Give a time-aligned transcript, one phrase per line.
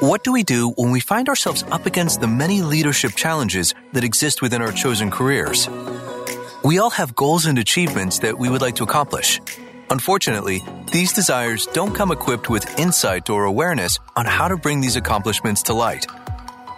[0.00, 4.04] What do we do when we find ourselves up against the many leadership challenges that
[4.04, 5.68] exist within our chosen careers?
[6.62, 9.40] We all have goals and achievements that we would like to accomplish.
[9.90, 14.94] Unfortunately, these desires don't come equipped with insight or awareness on how to bring these
[14.94, 16.06] accomplishments to light.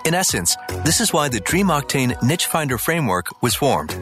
[0.07, 0.57] In essence,
[0.87, 3.95] this is why the Dream Octane Niche Finder framework was formed.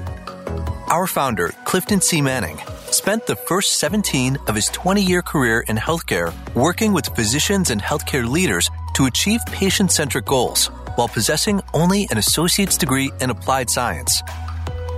[0.91, 2.23] Our founder, Clifton C.
[2.23, 2.61] Manning,
[2.93, 7.83] spent the first 17 of his 20 year career in healthcare working with physicians and
[7.83, 13.71] healthcare leaders to achieve patient centric goals while possessing only an associate's degree in applied
[13.71, 14.25] science.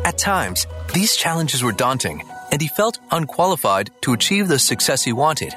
[0.06, 5.12] At times, these challenges were daunting, and he felt unqualified to achieve the success he
[5.12, 5.52] wanted.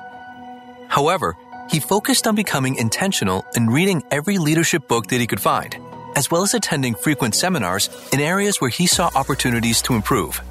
[0.90, 1.38] However,
[1.72, 5.78] he focused on becoming intentional in reading every leadership book that he could find,
[6.18, 10.42] as well as attending frequent seminars in areas where he saw opportunities to improve.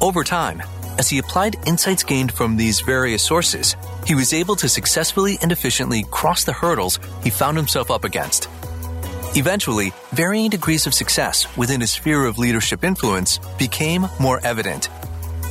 [0.00, 0.62] Over time,
[0.98, 3.76] as he applied insights gained from these various sources,
[4.06, 8.48] he was able to successfully and efficiently cross the hurdles he found himself up against.
[9.36, 14.88] Eventually, varying degrees of success within his sphere of leadership influence became more evident.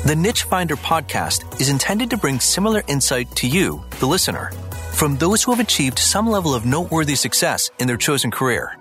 [0.06, 4.52] The Niche Finder podcast is intended to bring similar insight to you, the listener,
[4.94, 8.78] from those who have achieved some level of noteworthy success in their chosen career.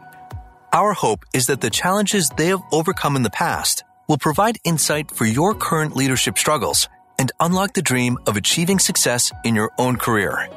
[0.73, 5.11] Our hope is that the challenges they have overcome in the past will provide insight
[5.11, 6.87] for your current leadership struggles
[7.19, 10.51] and unlock the dream of achieving success in your own career.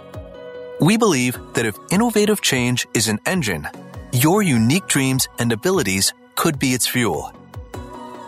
[0.81, 3.66] We believe that if innovative change is an engine,
[4.11, 7.31] your unique dreams and abilities could be its fuel.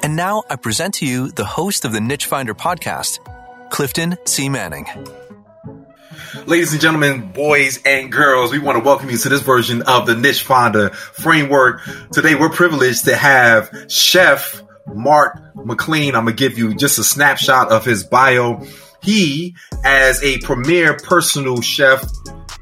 [0.01, 3.19] And now I present to you the host of the Niche Finder podcast,
[3.69, 4.47] Clifton C.
[4.47, 4.85] Manning.
[6.45, 10.05] Ladies and gentlemen, boys and girls, we want to welcome you to this version of
[10.05, 11.81] the Niche Finder framework.
[12.13, 16.15] Today, we're privileged to have Chef Mark McLean.
[16.15, 18.63] I'm to give you just a snapshot of his bio.
[19.01, 22.03] He, as a premier personal chef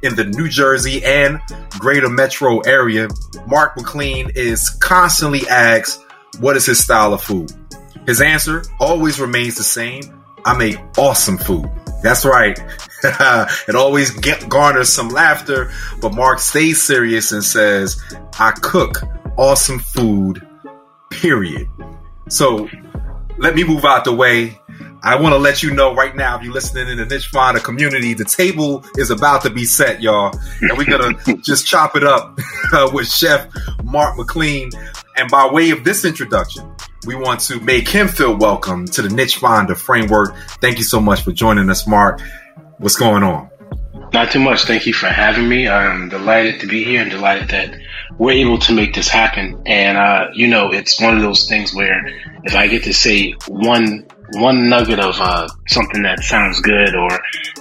[0.01, 1.39] in the New Jersey and
[1.71, 3.07] greater metro area,
[3.47, 6.03] Mark McLean is constantly asked,
[6.39, 7.51] What is his style of food?
[8.05, 10.03] His answer always remains the same
[10.45, 11.69] I make awesome food.
[12.03, 12.57] That's right.
[13.03, 15.71] it always get, garners some laughter,
[16.01, 17.99] but Mark stays serious and says,
[18.39, 19.01] I cook
[19.37, 20.45] awesome food,
[21.09, 21.67] period.
[22.27, 22.69] So
[23.37, 24.59] let me move out the way.
[25.03, 27.59] I want to let you know right now, if you're listening in the Niche Finder
[27.59, 30.35] community, the table is about to be set, y'all.
[30.61, 32.37] And we're going to just chop it up
[32.73, 33.47] uh, with Chef
[33.83, 34.71] Mark McLean.
[35.15, 36.73] And by way of this introduction,
[37.05, 40.35] we want to make him feel welcome to the Niche Finder framework.
[40.59, 42.19] Thank you so much for joining us, Mark.
[42.79, 43.49] What's going on?
[44.11, 44.63] Not too much.
[44.63, 45.67] Thank you for having me.
[45.67, 47.77] I'm delighted to be here and delighted that
[48.17, 49.61] we're able to make this happen.
[49.65, 52.07] And, uh, you know, it's one of those things where
[52.43, 57.09] if I get to say one, one nugget of, uh, something that sounds good or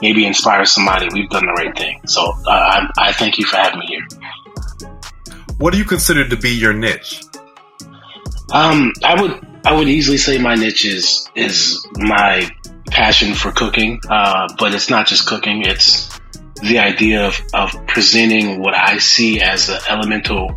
[0.01, 2.01] maybe inspires somebody, we've done the right thing.
[2.07, 4.07] So, uh, I, I thank you for having me here.
[5.59, 7.23] What do you consider to be your niche?
[8.53, 12.49] Um, I would, I would easily say my niche is, is my
[12.87, 14.01] passion for cooking.
[14.09, 15.63] Uh, but it's not just cooking.
[15.63, 16.14] It's,
[16.63, 20.55] the idea of, of presenting what I see as the elemental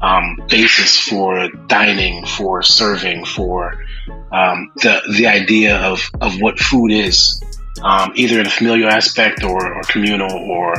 [0.00, 3.84] um, basis for dining, for serving, for
[4.32, 7.42] um, the the idea of of what food is,
[7.82, 10.74] um, either in a familiar aspect or, or communal or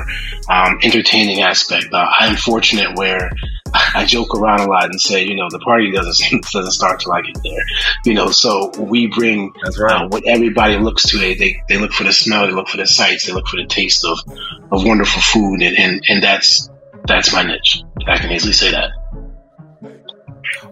[0.49, 1.93] um, entertaining aspect.
[1.93, 3.29] Uh, I'm fortunate where
[3.95, 7.13] I joke around a lot and say, you know, the party doesn't doesn't start till
[7.13, 7.63] I get there.
[8.05, 10.03] You know, so we bring right.
[10.03, 11.17] uh, what everybody looks to.
[11.17, 13.57] They, they they look for the smell, they look for the sights, they look for
[13.57, 14.19] the taste of
[14.71, 16.69] of wonderful food, and and, and that's
[17.07, 17.83] that's my niche.
[18.07, 18.91] I can easily say that.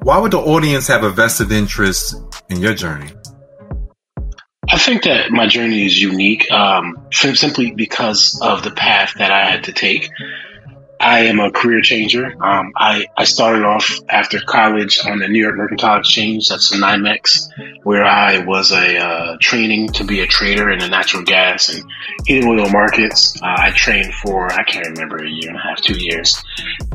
[0.02, 2.16] Why would the audience have a vested interest
[2.50, 3.12] in your journey?
[4.72, 9.50] I think that my journey is unique um, simply because of the path that I
[9.50, 10.10] had to take.
[11.00, 12.36] I am a career changer.
[12.44, 16.50] Um, I, I started off after college on the New York Mercantile Exchange.
[16.50, 20.90] That's the NYMEX, where I was a uh, training to be a trader in the
[20.90, 21.90] natural gas and
[22.26, 23.42] heating oil markets.
[23.42, 26.44] Uh, I trained for I can't remember a year and a half, two years,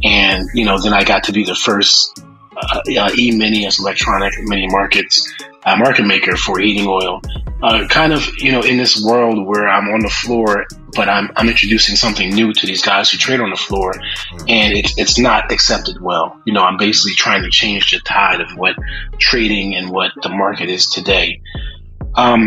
[0.02, 2.23] and you know then I got to be the first
[2.56, 5.32] uh, uh e-mini as electronic mini markets
[5.64, 7.20] uh, market maker for heating oil.
[7.62, 11.30] Uh, kind of, you know, in this world where I'm on the floor, but I'm,
[11.36, 13.94] I'm introducing something new to these guys who trade on the floor
[14.48, 16.38] and it's, it's not accepted well.
[16.44, 18.76] You know, I'm basically trying to change the tide of what
[19.18, 21.40] trading and what the market is today.
[22.14, 22.46] Um,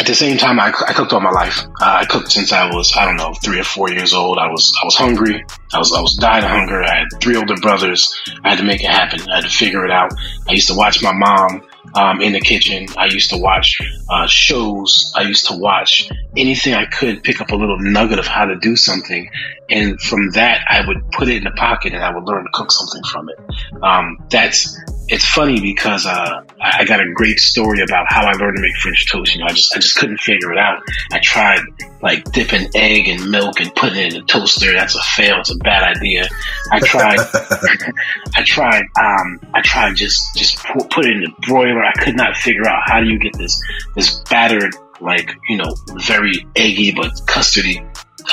[0.00, 1.62] at the same time, I, I cooked all my life.
[1.78, 4.38] Uh, I cooked since I was, I don't know, three or four years old.
[4.38, 5.44] I was, I was hungry.
[5.74, 6.82] I was, I was dying of hunger.
[6.82, 8.18] I had three older brothers.
[8.42, 9.20] I had to make it happen.
[9.30, 10.10] I had to figure it out.
[10.48, 12.86] I used to watch my mom um, in the kitchen.
[12.96, 13.76] I used to watch
[14.08, 15.12] uh, shows.
[15.14, 18.56] I used to watch anything I could, pick up a little nugget of how to
[18.56, 19.30] do something,
[19.68, 22.50] and from that I would put it in the pocket and I would learn to
[22.54, 23.82] cook something from it.
[23.82, 24.78] Um, that's
[25.10, 28.76] it's funny because uh, I got a great story about how I learned to make
[28.76, 29.34] French toast.
[29.34, 30.82] You know, I just I just couldn't figure it out.
[31.12, 31.58] I tried
[32.00, 34.72] like dipping egg in milk and putting it in the toaster.
[34.72, 35.40] That's a fail.
[35.40, 36.28] It's a bad idea.
[36.70, 37.18] I tried.
[38.36, 38.84] I tried.
[39.02, 41.82] Um, I tried just just put it in the broiler.
[41.82, 43.60] I could not figure out how do you get this
[43.96, 45.74] this battered like you know
[46.06, 47.80] very eggy but custardy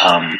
[0.03, 0.37] um,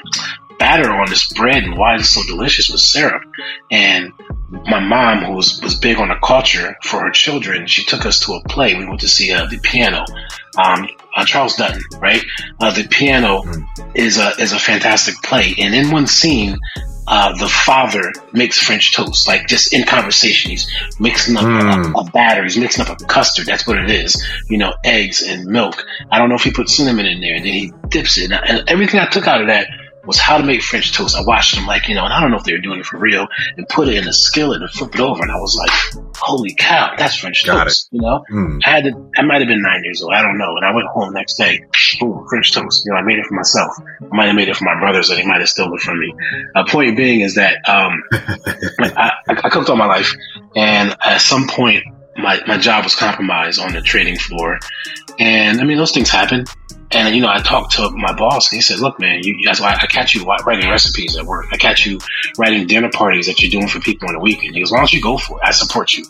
[0.59, 3.23] batter on this bread and why it's so delicious with syrup.
[3.71, 4.13] And
[4.49, 8.25] my mom, who was, was big on the culture for her children, she took us
[8.25, 8.75] to a play.
[8.75, 10.05] We went to see uh, the piano.
[10.57, 12.23] Um, uh, Charles Dutton, right?
[12.59, 13.65] Uh, the piano mm.
[13.95, 16.57] is a is a fantastic play, and in one scene,
[17.07, 20.51] uh, the father makes French toast, like just in conversation.
[20.51, 21.95] He's mixing up mm.
[21.95, 23.45] a, a, batter, he's mixing up a custard.
[23.45, 24.23] That's what it is.
[24.49, 25.83] You know, eggs and milk.
[26.11, 28.31] I don't know if he put cinnamon in there, and then he dips it.
[28.31, 29.67] And everything I took out of that
[30.07, 31.15] was how to make French toast.
[31.15, 32.85] I watched them like, you know, and I don't know if they were doing it
[32.85, 33.27] for real
[33.57, 35.21] and put it in a skillet and flip it over.
[35.21, 37.89] And I was like, holy cow, that's French Got toast.
[37.91, 37.97] It.
[37.97, 38.61] You know, mm.
[38.65, 40.13] I had to, I might have been nine years old.
[40.13, 40.55] I don't know.
[40.55, 41.61] And I went home next day,
[41.99, 42.85] boom, French toast.
[42.85, 43.73] You know, I made it for myself.
[44.01, 45.99] I might have made it for my brothers and they might have stolen it from
[45.99, 46.13] me.
[46.55, 50.15] A uh, point being is that, um, I, I cooked all my life
[50.55, 51.83] and at some point,
[52.17, 54.59] my, my job was compromised on the trading floor.
[55.19, 56.45] And I mean, those things happen.
[56.91, 59.59] And you know, I talked to my boss, and he said, "Look, man, you, guys,
[59.59, 61.47] I, I catch you writing recipes at work.
[61.51, 61.99] I catch you
[62.37, 64.55] writing dinner parties that you're doing for people on the weekend.
[64.55, 66.05] He goes, as long as you go for it, I support you."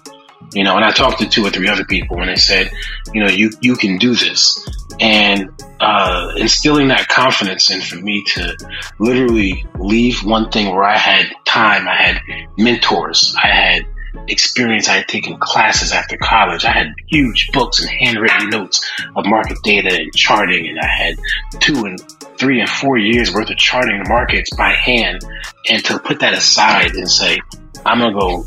[0.54, 2.72] You know, and I talked to two or three other people, and they said,
[3.14, 4.66] "You know, you you can do this."
[5.00, 8.58] And uh, instilling that confidence in for me to
[9.00, 12.22] literally leave one thing where I had time, I had
[12.58, 13.86] mentors, I had
[14.28, 14.88] experience.
[14.90, 16.66] I had taken classes after college.
[16.66, 21.16] I had huge books and handwritten notes of market data and charting, and I had
[21.60, 22.00] two and
[22.38, 25.22] three and four years worth of charting the markets by hand.
[25.70, 27.40] And to put that aside and say,
[27.86, 28.46] I'm gonna go,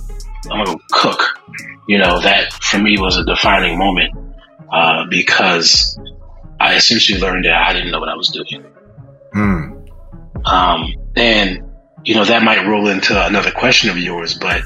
[0.50, 1.22] I'm gonna go cook.
[1.88, 4.14] You know, that for me was a defining moment
[4.72, 5.98] uh, because
[6.60, 8.64] I essentially learned that I didn't know what I was doing.
[9.34, 9.88] Mm.
[10.44, 11.64] Um, and
[12.04, 14.62] you know that might roll into another question of yours, but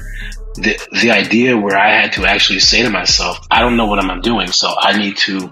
[0.55, 3.99] the the idea where I had to actually say to myself, I don't know what
[3.99, 5.51] I'm doing, so I need to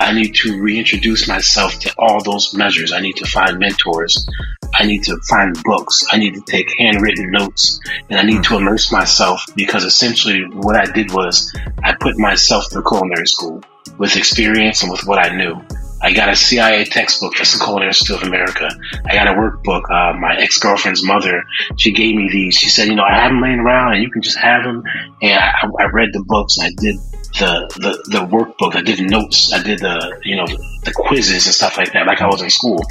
[0.00, 2.92] I need to reintroduce myself to all those measures.
[2.92, 4.26] I need to find mentors.
[4.74, 6.04] I need to find books.
[6.10, 7.80] I need to take handwritten notes
[8.10, 12.70] and I need to immerse myself because essentially what I did was I put myself
[12.70, 13.62] through culinary school
[13.98, 15.62] with experience and with what I knew.
[16.04, 18.68] I got a CIA textbook for the Culinary Institute of America.
[19.06, 19.90] I got a workbook.
[19.90, 21.44] Uh, my ex girlfriend's mother,
[21.78, 22.54] she gave me these.
[22.56, 24.82] She said, you know, I have them laying around and you can just have them.
[25.22, 26.58] And I, I read the books.
[26.60, 26.96] I did
[27.38, 28.76] the, the, the workbook.
[28.76, 29.50] I did notes.
[29.52, 32.42] I did the, you know, the, the quizzes and stuff like that, like I was
[32.42, 32.84] in school.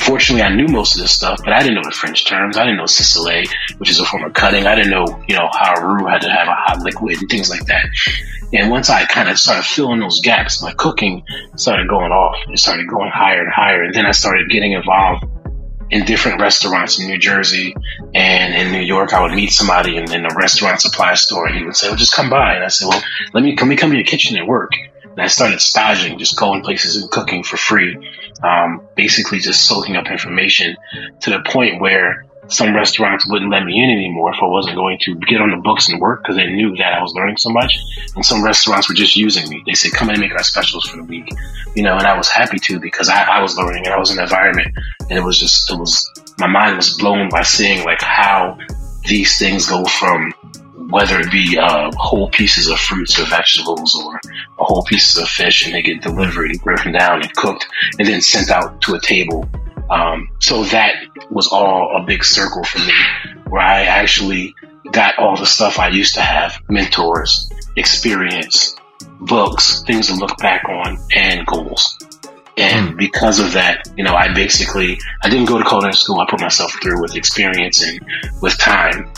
[0.00, 2.56] Fortunately, I knew most of this stuff, but I didn't know the French terms.
[2.56, 4.66] I didn't know ciselé, which is a form of cutting.
[4.66, 7.28] I didn't know, you know, how a roux had to have a hot liquid and
[7.28, 7.84] things like that.
[8.56, 11.24] And once I kind of started filling those gaps, my cooking
[11.56, 12.36] started going off.
[12.48, 13.82] It started going higher and higher.
[13.82, 15.24] And then I started getting involved
[15.90, 17.76] in different restaurants in New Jersey
[18.14, 19.12] and in New York.
[19.12, 21.96] I would meet somebody in, in a restaurant supply store and he would say, well,
[21.96, 22.54] just come by.
[22.54, 23.02] And I said, well,
[23.34, 24.72] let me, can we come to your kitchen and work?
[25.02, 27.96] And I started staging, just going places and cooking for free.
[28.42, 30.76] Um, basically just soaking up information
[31.20, 34.98] to the point where some restaurants wouldn't let me in anymore if I wasn't going
[35.02, 37.50] to get on the books and work because they knew that I was learning so
[37.50, 37.76] much.
[38.14, 39.62] And some restaurants were just using me.
[39.66, 41.30] They said, come in and make our specials for the week.
[41.74, 44.10] You know, and I was happy to because I, I was learning and I was
[44.10, 44.76] in an environment
[45.08, 48.58] and it was just, it was, my mind was blown by seeing like how
[49.06, 50.32] these things go from
[50.90, 54.20] whether it be uh, whole pieces of fruits or vegetables or
[54.58, 57.66] whole pieces of fish and they get delivered and broken down and cooked
[57.98, 59.48] and then sent out to a table
[59.90, 60.94] um, so that
[61.30, 62.92] was all a big circle for me
[63.48, 64.54] where I actually
[64.90, 68.76] got all the stuff I used to have, mentors, experience,
[69.20, 71.98] books, things to look back on and goals.
[72.56, 72.96] And hmm.
[72.96, 76.20] because of that, you know, I basically, I didn't go to culinary school.
[76.20, 78.00] I put myself through with experience and
[78.40, 79.12] with time.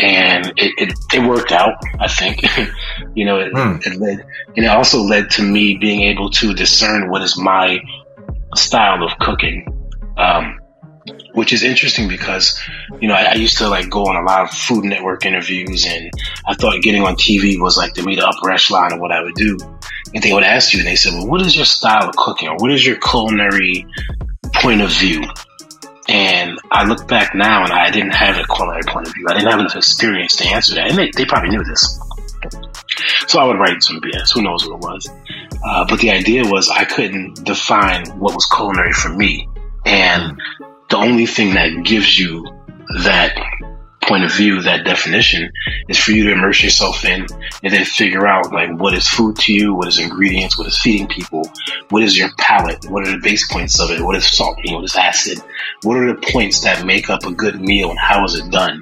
[0.00, 2.42] And it, it, it worked out, I think.
[3.14, 3.86] you know, it, mm.
[3.86, 4.26] it led,
[4.56, 7.78] and it also led to me being able to discern what is my
[8.54, 9.71] style of cooking
[10.16, 10.58] um,
[11.34, 12.60] which is interesting because,
[13.00, 15.86] you know, I, I, used to like go on a lot of Food Network interviews
[15.86, 16.10] and
[16.46, 19.22] I thought getting on TV was like to me the upper echelon of what I
[19.22, 19.58] would do.
[20.14, 22.48] And they would ask you and they said, well, what is your style of cooking
[22.48, 23.86] or what is your culinary
[24.54, 25.22] point of view?
[26.08, 29.26] And I look back now and I didn't have a culinary point of view.
[29.28, 30.88] I didn't have enough experience to answer that.
[30.88, 31.98] And they, they probably knew this.
[33.26, 34.34] So I would write some BS.
[34.34, 35.10] Who knows what it was?
[35.64, 39.48] Uh, but the idea was I couldn't define what was culinary for me.
[39.84, 40.40] And
[40.90, 42.44] the only thing that gives you
[43.04, 43.36] that
[44.02, 45.50] point of view, that definition
[45.88, 47.26] is for you to immerse yourself in
[47.62, 50.78] and then figure out like what is food to you, what is ingredients, what is
[50.80, 51.42] feeding people,
[51.90, 54.84] what is your palate, what are the base points of it, what is salty, what
[54.84, 55.38] is acid,
[55.82, 58.80] what are the points that make up a good meal and how is it done?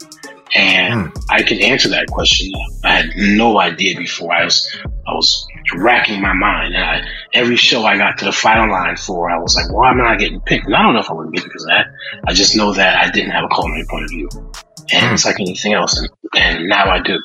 [0.54, 1.25] And mm.
[1.30, 2.50] I can answer that question.
[2.83, 4.33] I had no idea before.
[4.33, 4.69] I was,
[5.07, 6.75] I was racking my mind.
[6.75, 9.91] And I, every show I got to the final line for, I was like, why
[9.91, 10.67] am I not getting picked?
[10.67, 11.87] And I don't know if I would get because of that.
[12.27, 14.29] I just know that I didn't have a culinary point of view
[14.93, 15.12] and mm.
[15.12, 15.99] it's like anything else.
[15.99, 17.19] And, and now I do,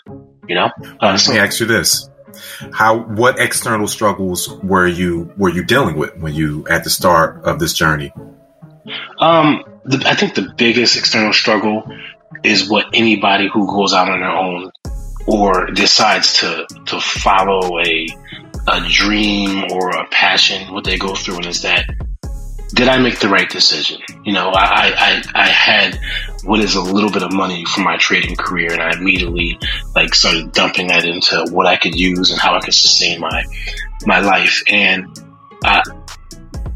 [0.48, 0.70] you know?
[1.00, 2.10] Uh, so, Let me ask you this.
[2.74, 7.46] How, what external struggles were you, were you dealing with when you, at the start
[7.46, 8.12] of this journey?
[9.20, 11.90] Um, the, I think the biggest external struggle
[12.44, 14.72] is what anybody who goes out on their own
[15.28, 18.08] or decides to, to follow a,
[18.68, 21.86] a dream or a passion, what they go through, and is that
[22.74, 24.02] did I make the right decision?
[24.26, 25.98] You know, I, I, I had
[26.44, 29.58] what is a little bit of money from my trading career and I immediately
[29.96, 33.46] like started dumping that into what I could use and how I could sustain my,
[34.06, 34.62] my life.
[34.68, 35.08] And,
[35.64, 35.82] I,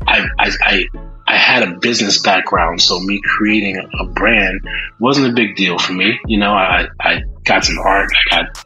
[0.08, 0.84] I, I,
[1.28, 4.62] I had a business background, so me creating a, a brand
[5.00, 6.20] wasn't a big deal for me.
[6.26, 8.66] You know, I, I got some art, I got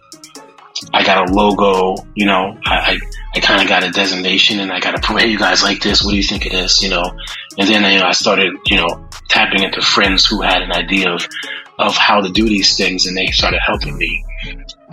[0.94, 3.00] I got a logo, you know, I, I,
[3.36, 6.04] I kind of got a designation and I got to hey, you guys like this?
[6.04, 6.82] What do you think of this?
[6.82, 7.04] You know,
[7.58, 11.12] and then you know, I started, you know, tapping into friends who had an idea
[11.12, 11.28] of,
[11.80, 14.24] of how to do these things and they started helping me.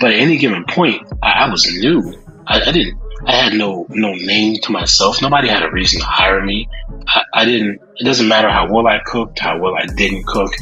[0.01, 2.15] But at any given point, I, I was new.
[2.47, 5.21] I, I, didn't, I had no, no name to myself.
[5.21, 6.69] Nobody had a reason to hire me.
[7.07, 10.53] I, I didn't, it doesn't matter how well I cooked, how well I didn't cook.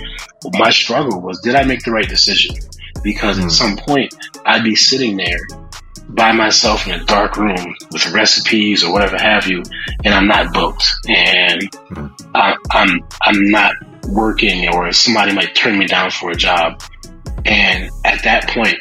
[0.58, 2.56] My struggle was, did I make the right decision?
[3.02, 3.44] Because mm.
[3.44, 4.14] at some point
[4.44, 5.40] I'd be sitting there
[6.08, 9.62] by myself in a dark room with recipes or whatever have you,
[10.04, 12.30] and I'm not booked, and mm.
[12.34, 13.74] I, I'm I'm not
[14.08, 16.82] working, or somebody might turn me down for a job,
[17.44, 18.78] and at that point,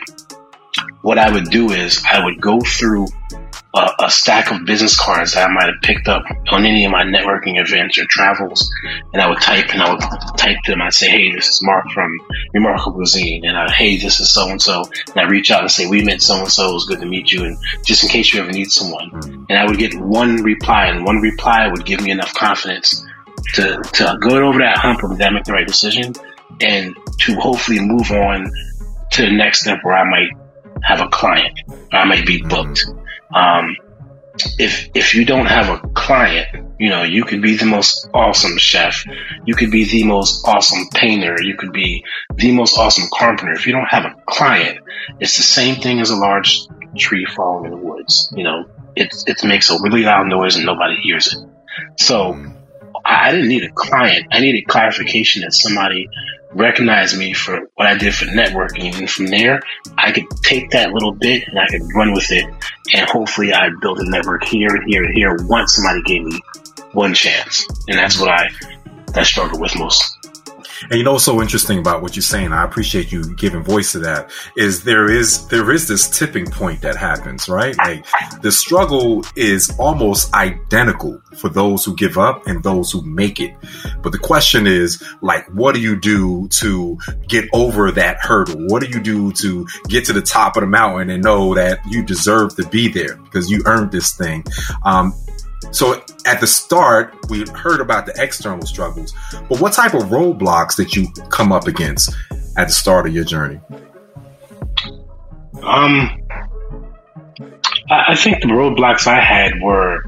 [1.02, 3.08] what I would do is I would go through
[3.78, 6.92] a, a, stack of business cards that I might have picked up on any of
[6.92, 8.70] my networking events or travels,
[9.14, 10.02] and I would type and I would
[10.38, 10.82] type them.
[10.82, 12.20] I'd say, "Hey, this is Mark from
[12.54, 15.72] Remarkable Cuisine," and I, "Hey, this is so and so," and I reach out and
[15.72, 16.72] say, "We met so and so.
[16.72, 19.44] It was good to meet you," and just in case you ever need someone, mm-hmm.
[19.50, 23.06] and I would get one reply, and one reply would give me enough confidence
[23.54, 26.14] to to go over that hump of that make the right decision,
[26.62, 28.52] and to hopefully move on
[29.12, 30.30] to the next step where I might
[30.84, 31.60] have a client,
[31.92, 32.86] I might be booked.
[33.34, 33.76] Um,
[34.60, 36.48] if if you don't have a client,
[36.80, 39.04] you know, you could be the most awesome chef,
[39.46, 42.04] you could be the most awesome painter, you could be
[42.36, 43.54] the most awesome carpenter.
[43.54, 44.80] If you don't have a client,
[45.20, 46.68] it's the same thing as a large
[46.98, 48.32] tree falling in the woods.
[48.36, 48.66] You know,
[48.96, 51.40] it it makes a really loud noise and nobody hears it.
[51.98, 52.36] So
[53.08, 54.28] I, I didn't need a client.
[54.32, 56.08] I needed clarification that somebody
[56.52, 58.98] recognized me for what I did for networking.
[58.98, 59.62] And from there,
[59.98, 62.46] I could take that little bit and I could run with it.
[62.94, 66.40] And hopefully I built a network here and here and here once somebody gave me
[66.94, 67.66] one chance.
[67.88, 68.50] And that's what I,
[69.16, 70.17] I struggle with most.
[70.84, 72.54] And you know what's so interesting about what you're saying?
[72.54, 74.32] I appreciate you giving voice to that.
[74.56, 77.76] Is there is there is this tipping point that happens, right?
[77.78, 78.06] Like
[78.42, 83.56] the struggle is almost identical for those who give up and those who make it.
[84.02, 88.68] But the question is like, what do you do to get over that hurdle?
[88.68, 91.80] What do you do to get to the top of the mountain and know that
[91.88, 94.44] you deserve to be there because you earned this thing?
[94.84, 95.14] Um,
[95.72, 99.14] so at the start, we heard about the external struggles,
[99.50, 102.14] but what type of roadblocks did you come up against
[102.58, 103.60] at the start of your journey?
[105.62, 106.22] Um,
[107.90, 110.04] I think the roadblocks I had were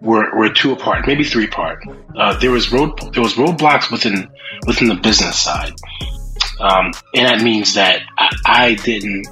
[0.00, 1.84] were, were two apart, maybe three part.
[2.16, 4.30] Uh, there was road there was roadblocks within
[4.66, 5.72] within the business side,
[6.58, 9.26] um, and that means that I, I didn't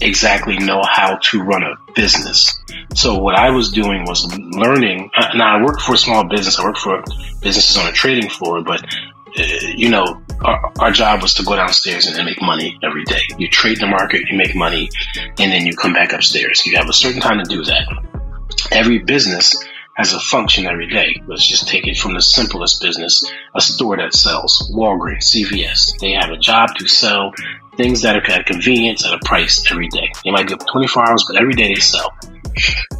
[0.00, 2.58] exactly know how to run a business.
[2.94, 5.10] So what I was doing was learning.
[5.16, 6.58] Uh, now I work for a small business.
[6.58, 7.02] I work for
[7.40, 8.82] businesses on a trading floor, but
[9.38, 9.42] uh,
[9.76, 13.20] you know, our, our, job was to go downstairs and, and, make money every day.
[13.36, 14.88] You trade the market, you make money,
[15.38, 16.64] and then you come back upstairs.
[16.64, 17.86] You have a certain time to do that.
[18.72, 19.54] Every business
[19.94, 21.20] has a function every day.
[21.26, 25.98] Let's just take it from the simplest business, a store that sells, Walgreens, CVS.
[25.98, 27.32] They have a job to sell
[27.78, 30.12] things that are at convenience at a price every day.
[30.24, 32.14] They might give 24 hours, but every day they sell.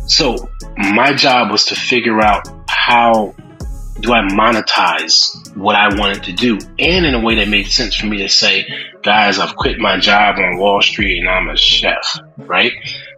[0.07, 3.35] So my job was to figure out how
[4.01, 7.97] do I monetize what I wanted to do and in a way that made sense
[7.97, 8.69] for me to say,
[9.03, 12.73] guys, I've quit my job on Wall Street and I'm a chef, right?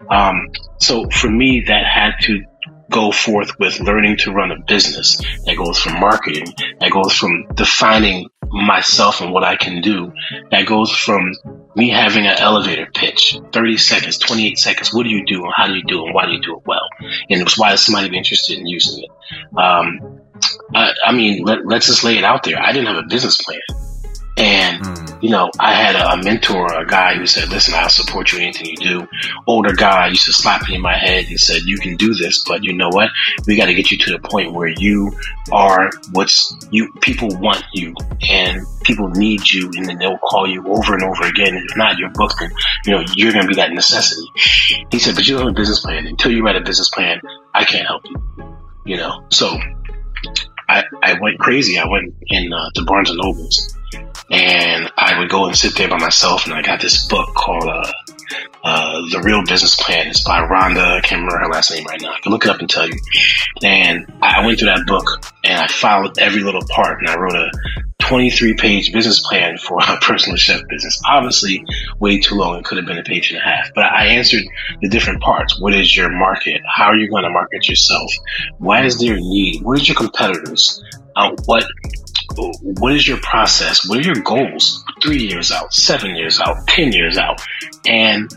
[0.09, 0.49] Um,
[0.79, 2.43] so for me, that had to
[2.91, 5.17] go forth with learning to run a business.
[5.47, 6.53] That goes from marketing.
[6.81, 10.13] That goes from defining myself and what I can do.
[10.51, 11.33] That goes from
[11.77, 14.93] me having an elevator pitch, 30 seconds, 28 seconds.
[14.93, 16.57] What do you do and how do you do it and why do you do
[16.57, 16.89] it well?
[17.31, 19.11] And it's why somebody be interested in using it.
[19.57, 20.21] Um,
[20.75, 22.61] I, I, mean, let, let's just lay it out there.
[22.61, 23.61] I didn't have a business plan.
[24.41, 25.23] And, mm.
[25.23, 28.39] you know, I had a, a, mentor, a guy who said, listen, I'll support you
[28.39, 29.09] in anything you do.
[29.47, 32.43] Older guy used to slap me in my head and said, you can do this,
[32.45, 33.11] but you know what?
[33.47, 35.13] We got to get you to the point where you
[35.53, 37.95] are what's you, people want you
[38.31, 41.55] and people need you and then they'll call you over and over again.
[41.55, 42.53] If not, you're booked and,
[42.87, 44.27] you know, you're going to be that necessity.
[44.91, 46.07] He said, but you don't have a business plan.
[46.07, 47.21] Until you write a business plan,
[47.53, 48.57] I can't help you,
[48.87, 49.23] you know?
[49.29, 49.59] So
[50.71, 51.79] I, I went crazy.
[51.79, 53.75] I went in uh, to Barnes and Nobles
[54.31, 56.47] and I would go and sit there by myself.
[56.47, 57.93] And I got this book called uh,
[58.63, 60.99] uh, "The Real Business Plan." It's by Rhonda.
[60.99, 62.13] I can't remember her last name right now.
[62.13, 62.99] I can look it up and tell you.
[63.63, 67.35] And I went through that book and I followed every little part, and I wrote
[67.35, 67.51] a
[68.11, 71.01] 23 page business plan for a personal chef business.
[71.07, 71.65] Obviously,
[72.01, 72.59] way too long.
[72.59, 73.73] It could have been a page and a half.
[73.73, 74.43] But I answered
[74.83, 75.61] the different parts.
[75.61, 76.61] What is your market?
[76.67, 78.11] How are you going to market yourself?
[78.59, 79.63] Why is there a need?
[79.63, 80.83] What is your competitors?
[81.15, 81.65] Uh, what
[82.81, 83.89] what is your process?
[83.89, 84.83] What are your goals?
[85.05, 87.41] Three years out, seven years out, ten years out,
[87.87, 88.29] and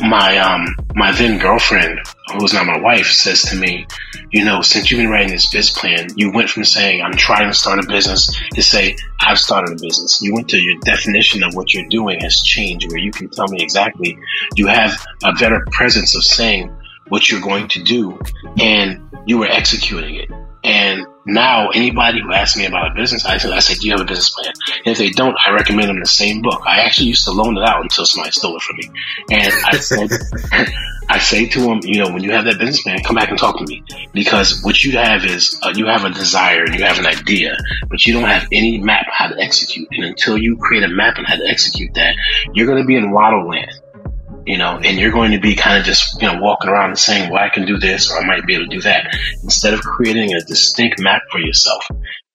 [0.00, 1.98] my um my then girlfriend,
[2.32, 3.86] who's now my wife, says to me,
[4.30, 7.48] you know, since you've been writing this biz plan, you went from saying I'm trying
[7.48, 10.20] to start a business to say I've started a business.
[10.22, 13.48] You went to your definition of what you're doing has changed, where you can tell
[13.48, 14.18] me exactly.
[14.56, 16.74] You have a better presence of saying
[17.08, 18.18] what you're going to do,
[18.58, 20.30] and you were executing it.
[20.64, 23.92] And now, anybody who asks me about a business, I say, I say, do you
[23.92, 24.52] have a business plan?
[24.84, 26.62] And if they don't, I recommend them the same book.
[26.66, 28.90] I actually used to loan it out until somebody stole it from me.
[29.30, 30.10] And I said,
[31.10, 33.38] I say to them, you know, when you have that business plan, come back and
[33.38, 36.84] talk to me because what you have is uh, you have a desire, and you
[36.84, 37.56] have an idea,
[37.88, 39.88] but you don't have any map how to execute.
[39.92, 42.14] And until you create a map on how to execute that,
[42.52, 43.70] you're going to be in waddle land
[44.48, 46.98] you know, and you're going to be kind of just, you know, walking around and
[46.98, 49.74] saying, well, I can do this or I might be able to do that instead
[49.74, 51.86] of creating a distinct map for yourself.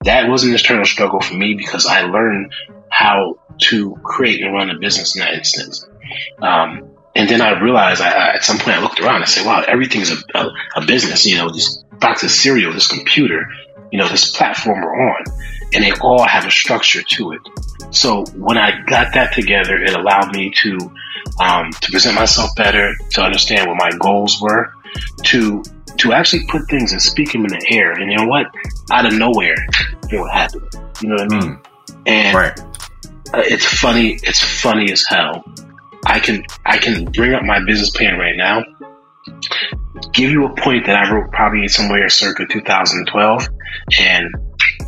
[0.06, 2.54] That was an internal struggle for me because I learned
[2.92, 5.90] how to create and run a business in that instance.
[6.40, 9.48] Um, and then I realized I, I, at some point I looked around and said,
[9.48, 13.48] wow, everything's a, a, a business, you know, this box of cereal, this computer,
[13.92, 15.24] you know, this platform we're on,
[15.74, 17.42] and they all have a structure to it.
[17.92, 20.78] So when I got that together, it allowed me to
[21.40, 24.74] um, to present myself better, to understand what my goals were,
[25.24, 25.64] to
[25.98, 27.92] to actually put things and speak them in the air.
[27.92, 28.48] And you know what?
[28.92, 29.56] Out of nowhere,
[30.12, 30.68] it would happen.
[31.02, 31.58] You know what I mean?
[31.58, 32.04] Mm.
[32.06, 32.60] And right.
[33.34, 34.20] Uh, it's funny.
[34.24, 35.44] It's funny as hell.
[36.06, 38.64] I can I can bring up my business plan right now,
[40.12, 43.48] give you a point that I wrote probably somewhere circa 2012,
[44.00, 44.34] and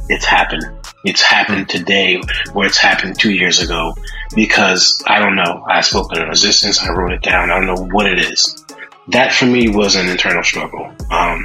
[0.09, 0.63] it's happened.
[1.05, 2.19] It's happened today
[2.53, 3.95] where it's happened two years ago
[4.35, 5.63] because I don't know.
[5.69, 6.81] I spoke in resistance.
[6.81, 7.51] I wrote it down.
[7.51, 8.65] I don't know what it is.
[9.09, 10.91] That for me was an internal struggle.
[11.11, 11.43] Um,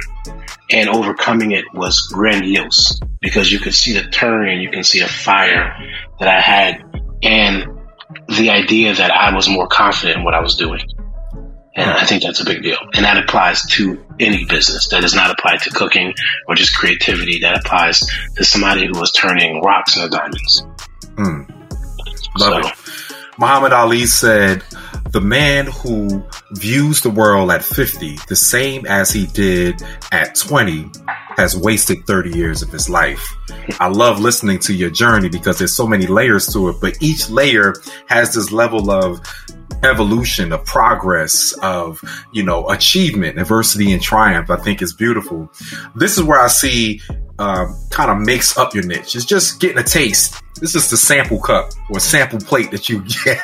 [0.71, 4.99] and overcoming it was grandiose because you could see the turn and you can see
[4.99, 5.75] the fire
[6.19, 6.83] that I had
[7.21, 7.77] and
[8.35, 10.81] the idea that I was more confident in what I was doing.
[11.75, 12.77] And I think that's a big deal.
[12.93, 14.89] And that applies to any business.
[14.89, 16.13] That does not apply to cooking
[16.47, 17.39] or just creativity.
[17.39, 17.99] That applies
[18.35, 20.65] to somebody who is turning rocks into diamonds.
[21.15, 21.49] Mm.
[22.39, 22.69] Love so.
[22.69, 23.17] it.
[23.37, 24.63] Muhammad Ali said,
[25.11, 29.81] the man who views the world at 50 the same as he did
[30.11, 30.89] at 20
[31.35, 33.35] has wasted 30 years of his life.
[33.79, 37.29] I love listening to your journey because there's so many layers to it, but each
[37.29, 37.73] layer
[38.07, 39.21] has this level of
[39.83, 45.51] evolution, of progress, of, you know, achievement, adversity and triumph, I think is beautiful.
[45.95, 47.01] This is where I see
[47.39, 49.15] um, kind of makes up your niche.
[49.15, 50.39] It's just getting a taste.
[50.59, 53.43] This is the sample cup or sample plate that you get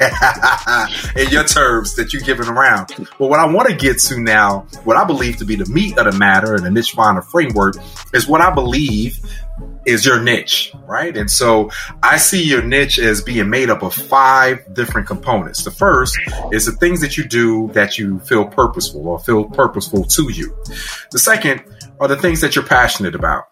[1.15, 2.89] in your terms that you're giving around.
[3.17, 5.97] But what I want to get to now, what I believe to be the meat
[5.97, 7.75] of the matter and the niche finder framework
[8.13, 9.19] is what I believe
[9.87, 11.15] is your niche, right?
[11.15, 11.71] And so
[12.03, 15.63] I see your niche as being made up of five different components.
[15.63, 16.19] The first
[16.51, 20.55] is the things that you do that you feel purposeful or feel purposeful to you.
[21.11, 21.63] The second
[21.99, 23.45] are the things that you're passionate about.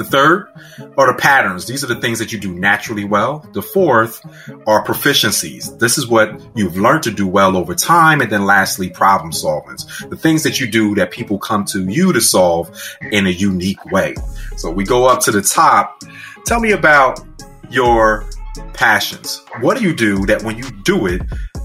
[0.00, 0.48] The third
[0.96, 1.66] are the patterns.
[1.66, 3.46] These are the things that you do naturally well.
[3.52, 4.24] The fourth
[4.66, 5.78] are proficiencies.
[5.78, 8.22] This is what you've learned to do well over time.
[8.22, 9.76] And then lastly, problem solving.
[10.08, 12.70] The things that you do that people come to you to solve
[13.12, 14.14] in a unique way.
[14.56, 16.02] So we go up to the top.
[16.46, 17.20] Tell me about
[17.68, 18.24] your
[18.72, 19.44] passions.
[19.60, 21.20] What do you do that when you do it,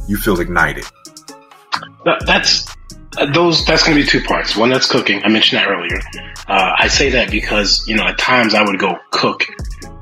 [0.10, 0.84] you feel ignited?
[2.26, 2.75] That's
[3.34, 4.56] those that's going to be two parts.
[4.56, 5.22] One that's cooking.
[5.24, 6.00] I mentioned that earlier.
[6.48, 9.46] Uh, I say that because you know at times I would go cook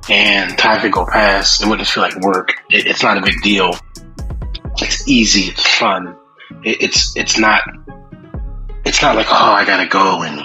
[0.09, 1.63] and time could go past.
[1.63, 2.49] It wouldn't feel like work.
[2.69, 3.75] It, it's not a big deal.
[4.77, 5.51] It's easy.
[5.51, 6.15] It's fun.
[6.63, 7.63] It, it's it's not
[8.85, 10.41] it's not like oh I gotta go and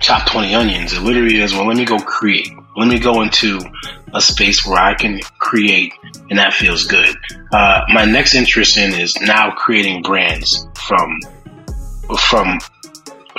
[0.00, 0.92] chop twenty onions.
[0.92, 2.50] It literally is well let me go create.
[2.76, 3.60] Let me go into
[4.14, 5.92] a space where I can create
[6.30, 7.16] and that feels good.
[7.52, 11.20] Uh, my next interest in is now creating brands from
[12.16, 12.58] from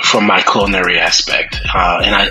[0.02, 2.28] from my culinary aspect, uh, and I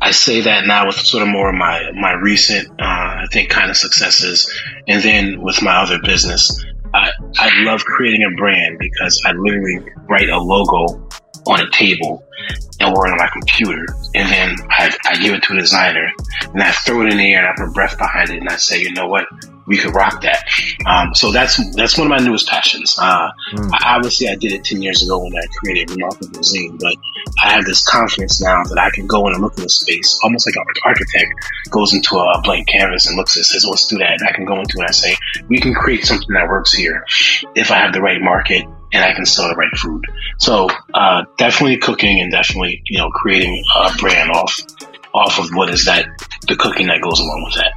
[0.00, 3.50] I say that now with sort of more of my my recent uh, I think
[3.50, 4.52] kind of successes,
[4.88, 9.84] and then with my other business, I I love creating a brand because I literally
[10.08, 11.03] write a logo
[11.46, 12.24] on a table
[12.80, 13.86] and work on my computer.
[14.14, 16.10] And then I, I give it to a designer
[16.52, 18.56] and I throw it in the air and I put breath behind it and I
[18.56, 19.26] say, you know what?
[19.66, 20.44] We could rock that.
[20.84, 22.96] Um, so that's, that's one of my newest passions.
[23.00, 23.70] Uh, mm.
[23.72, 26.94] I, obviously I did it 10 years ago when I created Remarkable Cuisine, but
[27.42, 30.18] I have this confidence now that I can go in and look in a space
[30.22, 31.32] almost like an architect
[31.70, 34.16] goes into a blank canvas and looks and says, let's do that.
[34.20, 35.16] And I can go into it and I say,
[35.48, 37.04] we can create something that works here
[37.54, 40.04] if I have the right market and I can sell the right food.
[40.38, 44.56] So uh, definitely cooking and definitely you know creating a brand off
[45.12, 46.06] off of what is that
[46.48, 47.72] the cooking that goes along with that.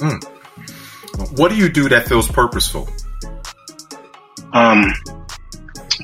[0.00, 1.38] Mm.
[1.38, 2.88] What do you do that feels purposeful?
[4.52, 4.92] Um,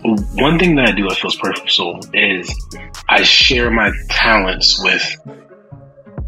[0.03, 2.53] one thing that I do that feels purposeful is
[3.09, 5.17] I share my talents with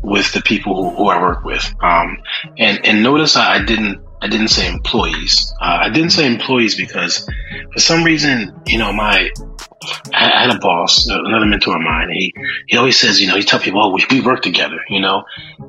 [0.02, 1.74] with the people who, who I work with.
[1.82, 2.18] Um,
[2.58, 5.52] and and notice I, I didn't I didn't say employees.
[5.60, 7.28] Uh, I didn't say employees because
[7.74, 9.28] for some reason, you know, my
[10.14, 12.08] I had a boss, another mentor of mine.
[12.10, 12.34] He
[12.66, 15.24] he always says, you know, he tell people, "Oh, we, we work together," you know.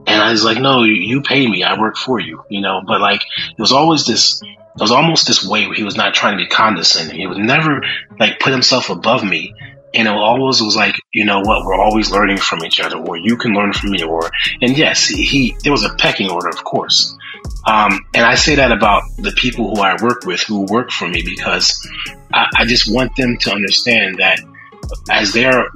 [0.08, 1.64] And I was like, "No, you pay me.
[1.64, 2.82] I work for you," you know.
[2.88, 4.42] But like, it was always this.
[4.42, 7.20] It was almost this way where he was not trying to be condescending.
[7.20, 7.84] He would never
[8.22, 9.54] like put himself above me.
[9.94, 13.16] And it always was like, you know what, we're always learning from each other, or
[13.16, 14.30] you can learn from me, or,
[14.62, 17.16] and yes, he, there was a pecking order, of course.
[17.66, 21.08] Um, and I say that about the people who I work with who work for
[21.08, 21.88] me because
[22.34, 24.40] I, I just want them to understand that
[25.10, 25.68] as they're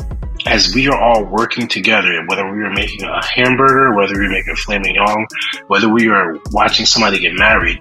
[0.45, 4.53] as we are all working together, whether we are making a hamburger, whether we're making
[4.53, 5.25] a filet mignon,
[5.67, 7.79] whether we are watching somebody get married,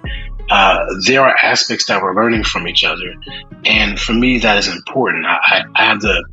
[0.49, 3.13] uh, there are aspects that we're learning from each other.
[3.65, 5.25] And for me, that is important.
[5.25, 6.25] I, I have the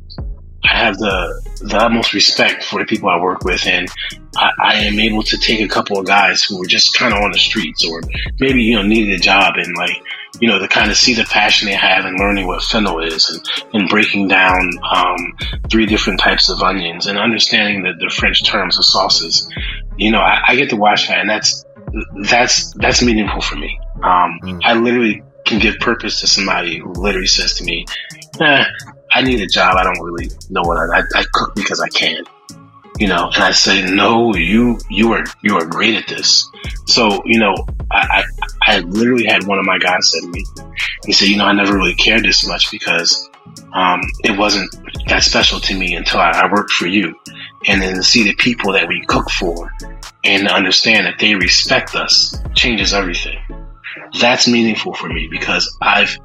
[0.67, 3.87] I have the the utmost respect for the people I work with, and
[4.35, 7.21] I, I am able to take a couple of guys who were just kind of
[7.21, 8.01] on the streets, or
[8.39, 9.95] maybe you know needed a job, and like
[10.39, 13.29] you know to kind of see the passion they have in learning what fennel is,
[13.29, 15.33] and, and breaking down um,
[15.69, 19.51] three different types of onions, and understanding the, the French terms of sauces.
[19.97, 21.65] You know, I, I get to watch that, and that's
[22.29, 23.79] that's that's meaningful for me.
[23.95, 24.61] Um, mm.
[24.63, 27.85] I literally can give purpose to somebody who literally says to me,
[28.41, 28.65] eh,
[29.13, 29.75] I need a job.
[29.77, 32.23] I don't really know what I, I, I cook because I can,
[32.99, 36.49] you know, and I say, no, you, you are, you are great at this.
[36.85, 37.55] So, you know,
[37.91, 38.23] I,
[38.61, 40.43] I, I literally had one of my guys said to me,
[41.05, 43.29] he said, you know, I never really cared this much because,
[43.73, 44.75] um, it wasn't
[45.07, 47.15] that special to me until I, I worked for you.
[47.67, 49.71] And then to see the people that we cook for
[50.23, 53.39] and to understand that they respect us changes everything.
[54.19, 56.17] That's meaningful for me because I've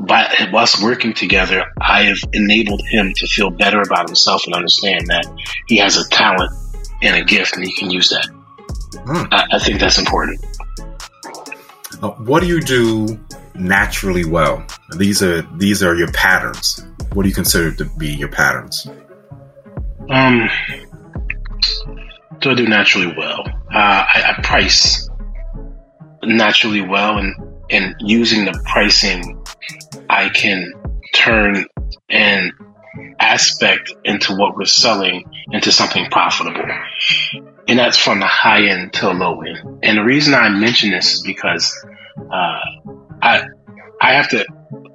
[0.00, 5.08] by us working together, I have enabled him to feel better about himself and understand
[5.08, 5.26] that
[5.66, 6.52] he has a talent
[7.02, 8.28] and a gift and he can use that.
[8.92, 9.28] Mm.
[9.32, 10.44] I, I, think that's important.
[12.02, 13.18] Uh, what do you do
[13.54, 14.64] naturally well?
[14.96, 16.84] These are these are your patterns.
[17.12, 18.86] What do you consider to be your patterns?
[20.08, 20.48] Um,
[22.40, 23.44] do I do naturally well?
[23.72, 25.08] Uh, I, I price
[26.22, 27.34] naturally well, and
[27.70, 29.44] and using the pricing
[30.08, 30.72] I can
[31.14, 31.66] turn
[32.08, 32.52] an
[33.20, 36.64] aspect into what we're selling into something profitable.
[37.66, 39.80] And that's from the high end to low end.
[39.82, 41.86] And the reason I mention this is because
[42.18, 42.60] uh,
[43.22, 43.42] I
[44.00, 44.46] I have to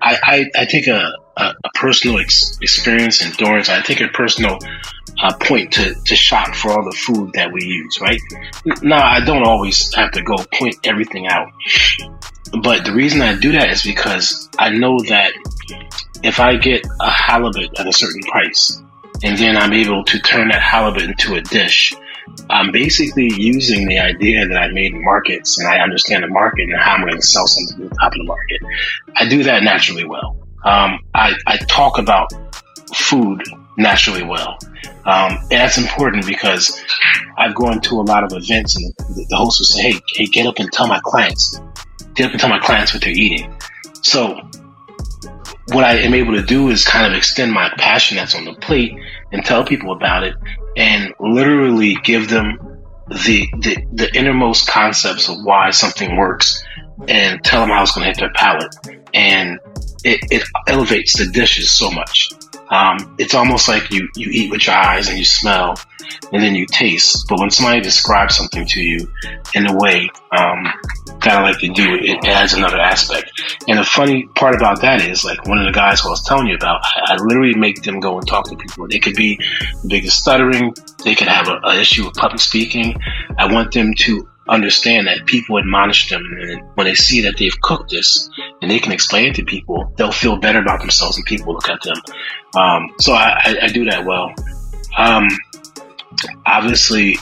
[0.01, 3.69] I, I, I take a, a, a personal ex- experience endurance.
[3.69, 4.57] I take a personal
[5.21, 8.19] uh, point to, to shop for all the food that we use, right?
[8.81, 11.51] Now, I don't always have to go point everything out.
[12.61, 15.33] But the reason I do that is because I know that
[16.23, 18.81] if I get a halibut at a certain price,
[19.23, 21.95] and then I'm able to turn that halibut into a dish,
[22.49, 26.79] I'm basically using the idea that I made markets and I understand the market and
[26.79, 28.61] how I'm going to sell something to the top of the market.
[29.15, 30.37] I do that naturally well.
[30.63, 32.31] Um, I, I talk about
[32.93, 33.43] food
[33.77, 34.57] naturally well.
[35.05, 36.81] Um, and that's important because
[37.37, 40.25] I've gone to a lot of events and the, the host will say, Hey, hey,
[40.25, 41.59] get up and tell my clients
[42.15, 43.55] get up and tell my clients what they're eating.
[44.01, 44.39] So
[45.71, 48.53] what I am able to do is kind of extend my passion that's on the
[48.53, 48.93] plate
[49.31, 50.35] and tell people about it
[50.75, 56.63] and literally give them the, the, the innermost concepts of why something works
[57.07, 59.02] and tell them how it's going to hit their palate.
[59.13, 59.59] And
[60.03, 62.29] it, it elevates the dishes so much.
[62.69, 65.75] Um, it's almost like you, you eat with your eyes and you smell
[66.31, 67.27] and then you taste.
[67.29, 69.11] But when somebody describes something to you
[69.53, 70.73] in a way um,
[71.21, 73.31] that I like to do, it adds another aspect.
[73.67, 76.25] And the funny part about that is, like one of the guys who I was
[76.25, 78.87] telling you about, I, I literally make them go and talk to people.
[78.87, 80.73] They could be the biggest stuttering.
[81.03, 82.99] They could have an issue with public speaking.
[83.37, 87.59] I want them to understand that people admonish them and when they see that they've
[87.61, 88.29] cooked this
[88.61, 91.69] and they can explain it to people, they'll feel better about themselves and people look
[91.69, 91.97] at them.
[92.55, 94.33] Um, so I, I, I, do that well.
[94.97, 95.27] Um,
[96.45, 97.17] obviously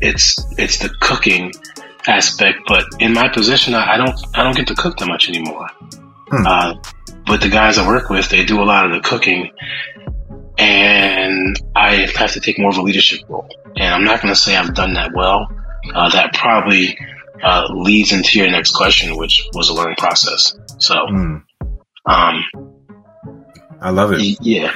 [0.00, 1.52] it's, it's the cooking
[2.06, 5.28] aspect, but in my position, I, I don't, I don't get to cook that much
[5.28, 5.68] anymore.
[6.28, 6.46] Hmm.
[6.46, 6.74] Uh,
[7.26, 9.52] but the guys I work with, they do a lot of the cooking
[10.58, 13.48] and I have to take more of a leadership role.
[13.76, 15.48] And I'm not going to say I've done that well
[15.92, 16.98] uh, that probably
[17.42, 20.56] uh, leads into your next question, which was a learning process.
[20.78, 21.42] So, mm.
[22.06, 22.44] um,
[23.80, 24.38] I love it.
[24.40, 24.74] Yeah.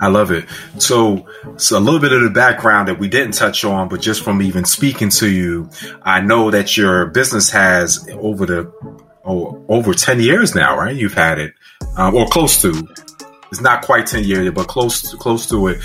[0.00, 0.46] I love it.
[0.78, 4.22] So, so a little bit of the background that we didn't touch on, but just
[4.22, 5.70] from even speaking to you,
[6.02, 8.72] I know that your business has over the
[9.24, 10.94] oh, over ten years now, right?
[10.94, 11.54] You've had it,
[11.96, 12.88] um, or close to.
[13.50, 15.78] It's not quite ten years, but close to, close to it.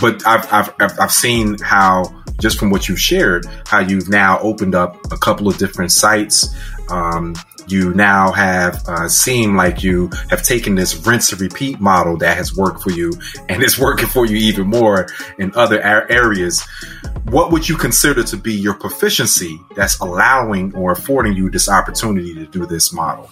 [0.00, 2.04] But I've I've I've seen how
[2.40, 6.54] just from what you've shared, how you've now opened up a couple of different sites.
[6.90, 7.34] Um,
[7.66, 12.36] you now have uh, seemed like you have taken this rinse and repeat model that
[12.36, 13.12] has worked for you
[13.48, 16.66] and is working for you even more in other areas.
[17.24, 22.34] What would you consider to be your proficiency that's allowing or affording you this opportunity
[22.34, 23.30] to do this model?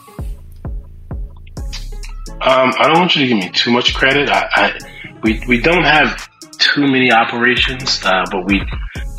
[2.29, 4.29] Um, I don't want you to give me too much credit.
[4.29, 4.79] I, I
[5.23, 8.63] we we don't have too many operations, uh, but we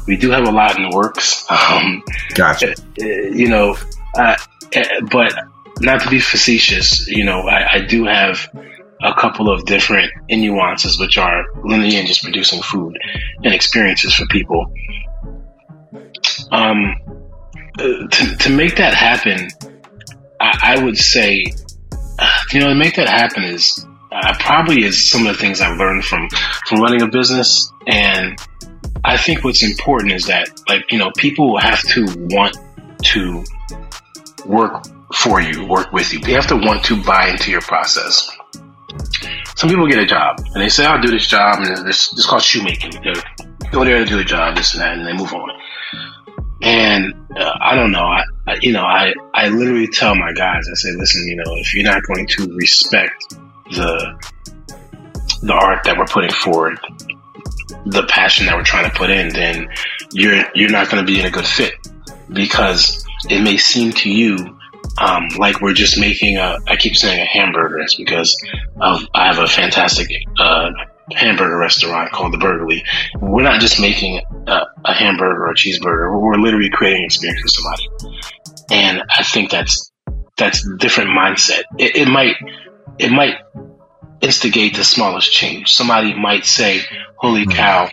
[0.08, 1.46] we do have a lot in the works.
[1.50, 2.76] Um, gotcha.
[3.02, 3.78] Uh, you know,
[4.18, 4.36] uh,
[5.12, 5.34] but
[5.82, 8.50] not to be facetious, you know, I, I, do have
[9.02, 12.98] a couple of different nuances, which are linear and just producing food
[13.44, 14.66] and experiences for people.
[16.52, 16.96] Um,
[17.80, 19.50] uh, to, to make that happen,
[20.40, 21.46] I, I would say,
[22.52, 25.78] you know, to make that happen is uh, probably is some of the things I've
[25.78, 26.30] learned from
[26.66, 27.72] from running a business.
[27.86, 28.38] And
[29.04, 32.58] I think what's important is that, like, you know, people have to want
[33.04, 33.44] to
[34.46, 36.20] work for you, work with you.
[36.20, 38.30] They have to want to buy into your process.
[39.56, 42.26] Some people get a job and they say, "I'll do this job," and this it's
[42.26, 42.92] called shoemaking.
[43.02, 43.14] They
[43.72, 45.50] go there to do a job, this and that, and they move on.
[46.62, 48.06] And uh, I don't know.
[48.06, 51.56] I, I, you know, I, I literally tell my guys, I say, listen, you know,
[51.58, 53.36] if you're not going to respect
[53.72, 54.18] the
[55.42, 56.80] the art that we're putting forward,
[57.86, 59.70] the passion that we're trying to put in, then
[60.12, 61.74] you're you're not going to be in a good fit
[62.32, 64.58] because it may seem to you
[65.00, 66.58] um, like we're just making a.
[66.68, 67.80] I keep saying a hamburger.
[67.80, 68.36] It's because
[68.82, 70.72] of I have a fantastic uh,
[71.12, 72.84] hamburger restaurant called the Burgerly.
[73.20, 76.20] We're not just making a, a hamburger or a cheeseburger.
[76.20, 78.24] We're literally creating an experience for somebody,
[78.72, 79.92] and I think that's
[80.36, 81.64] that's different mindset.
[81.78, 82.36] It, it might
[83.00, 83.36] it might
[84.22, 85.74] instigate the smallest change.
[85.74, 86.82] Somebody might say,
[87.16, 87.52] holy hmm.
[87.52, 87.90] cow,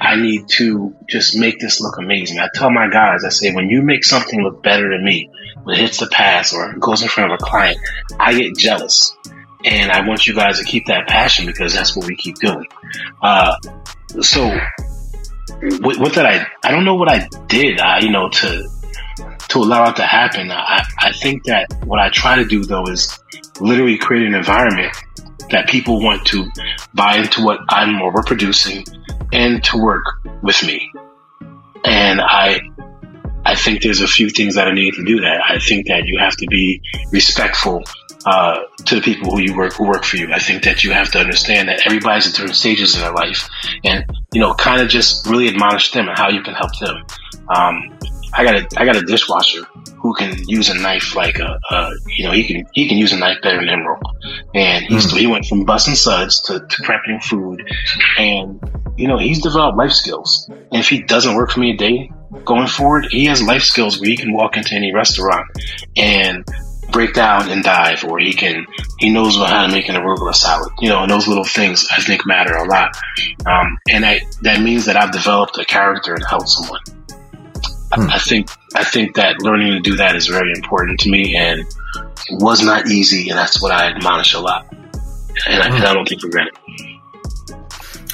[0.00, 2.38] I need to just make this look amazing.
[2.38, 5.30] I tell my guys, I say, when you make something look better than me,
[5.62, 7.78] when it hits the pass or goes in front of a client,
[8.18, 9.16] I get jealous.
[9.64, 12.66] And I want you guys to keep that passion because that's what we keep doing.
[13.20, 13.56] Uh,
[14.20, 14.56] so
[15.80, 18.68] what, what, did I, I don't know what I did, uh, you know, to,
[19.48, 20.50] to allow it to happen.
[20.50, 23.18] I, I think that what I try to do though is
[23.60, 24.94] literally create an environment
[25.50, 26.46] that people want to
[26.94, 28.84] buy into what I'm or we're producing
[29.32, 30.04] and to work
[30.42, 30.92] with me.
[31.84, 32.60] And I,
[33.44, 35.40] I think there's a few things that I need to do that.
[35.48, 36.82] I think that you have to be
[37.12, 37.82] respectful
[38.24, 40.32] uh, to the people who you work who work for you.
[40.32, 43.48] I think that you have to understand that everybody's at different stages in their life,
[43.84, 47.04] and you know, kind of just really admonish them and how you can help them.
[47.48, 47.98] Um,
[48.34, 49.64] I got a I got a dishwasher
[49.96, 53.12] who can use a knife like a, a you know he can he can use
[53.12, 54.00] a knife better than Emeril,
[54.54, 55.18] and he's mm.
[55.18, 57.66] he went from busting suds to, to prepping food,
[58.18, 58.60] and
[58.96, 60.48] you know he's developed life skills.
[60.50, 62.10] And if he doesn't work for me a day
[62.44, 65.46] going forward, he has life skills where he can walk into any restaurant
[65.96, 66.44] and
[66.90, 68.66] break down and dive, or he can
[68.98, 70.72] he knows how to make an arugula salad.
[70.80, 72.96] You know, and those little things I think matter a lot.
[73.46, 76.80] Um, and I, that means that I've developed a character and helped someone.
[77.92, 78.10] Hmm.
[78.10, 81.64] I think I think that learning to do that is very important to me and
[82.30, 84.66] was not easy, and that's what I admonish a lot.
[84.72, 86.54] and I, and I don't take for granted.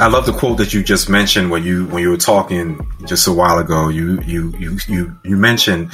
[0.01, 3.29] I love the quote that you just mentioned when you when you were talking just
[3.29, 3.89] a while ago.
[3.89, 5.93] You you you you you mentioned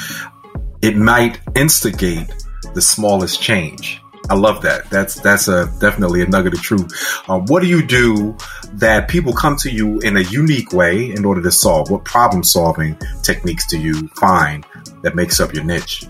[0.83, 2.33] it might instigate
[2.75, 4.01] the smallest change.
[4.29, 4.89] I love that.
[4.91, 6.93] That's that's a definitely a nugget of truth.
[7.29, 8.37] Uh, what do you do
[8.75, 11.91] that people come to you in a unique way in order to solve?
[11.91, 14.65] What problem solving techniques do you find
[15.03, 16.05] that makes up your niche?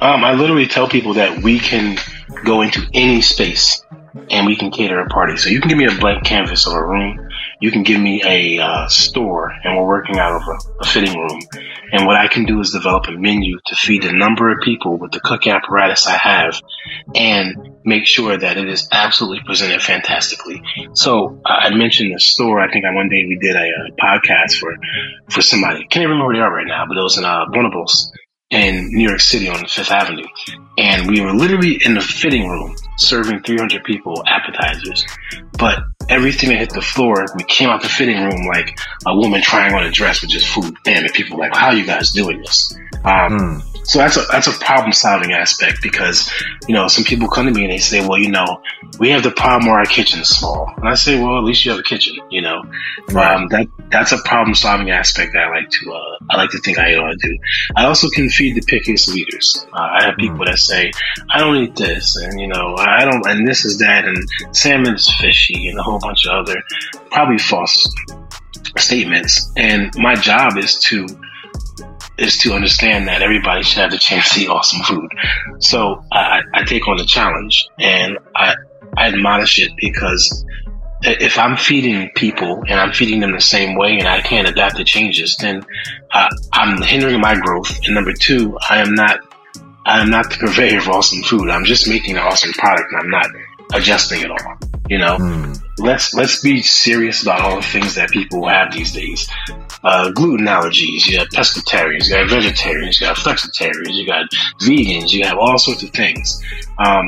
[0.00, 1.98] Um, I literally tell people that we can
[2.44, 3.84] go into any space
[4.30, 5.36] and we can cater a party.
[5.36, 7.25] So you can give me a blank canvas of a room.
[7.60, 11.18] You can give me a uh, store and we're working out of a, a, fitting
[11.18, 11.40] room.
[11.92, 14.98] And what I can do is develop a menu to feed a number of people
[14.98, 16.60] with the cooking apparatus I have
[17.14, 20.62] and make sure that it is absolutely presented fantastically.
[20.94, 22.60] So uh, I mentioned the store.
[22.60, 24.74] I think on one day we did a, a podcast for,
[25.30, 25.86] for somebody.
[25.88, 28.10] Can't remember where they are right now, but it was in uh, Bonobos
[28.50, 30.26] in New York City on Fifth Avenue.
[30.78, 35.04] And we were literally in the fitting room serving 300 people appetizers.
[35.58, 39.42] But everything that hit the floor, we came out the fitting room like a woman
[39.42, 40.76] trying on a dress with just food.
[40.84, 42.76] Damn, and people were like, how are you guys doing this?
[43.04, 43.75] Um, mm.
[43.88, 46.30] So that's a that's a problem solving aspect because
[46.66, 48.62] you know some people come to me and they say, well, you know,
[48.98, 51.64] we have the problem where our kitchen is small, and I say, well, at least
[51.64, 52.64] you have a kitchen, you know.
[53.10, 53.34] Right.
[53.34, 56.58] Um, that that's a problem solving aspect that I like to uh, I like to
[56.58, 57.38] think I ought to do.
[57.76, 59.66] I also can feed the pickiest of eaters.
[59.72, 60.46] Uh, I have people mm.
[60.46, 60.90] that say,
[61.30, 64.16] I don't eat this, and you know, I don't, and this is that, and
[64.56, 66.62] salmon is fishy, and a whole bunch of other
[67.10, 67.88] probably false
[68.76, 69.52] statements.
[69.56, 71.06] And my job is to
[72.18, 75.10] is to understand that everybody should have the chance to eat awesome food.
[75.58, 78.54] So I, I take on the challenge and I,
[78.96, 80.44] I admonish it because
[81.02, 84.76] if I'm feeding people and I'm feeding them the same way and I can't adapt
[84.76, 85.64] to changes, then
[86.10, 87.78] uh, I'm hindering my growth.
[87.84, 89.20] And number two, I am not,
[89.84, 91.50] I am not the purveyor of awesome food.
[91.50, 93.26] I'm just making an awesome product and I'm not
[93.74, 94.56] adjusting it all.
[94.88, 95.62] You know, mm.
[95.78, 99.28] let's let's be serious about all the things that people have these days.
[99.82, 104.28] Uh, gluten allergies, you have pescatarians, you got vegetarians, you got flexitarians, you got
[104.60, 106.42] vegans, you have all sorts of things.
[106.78, 107.06] Um,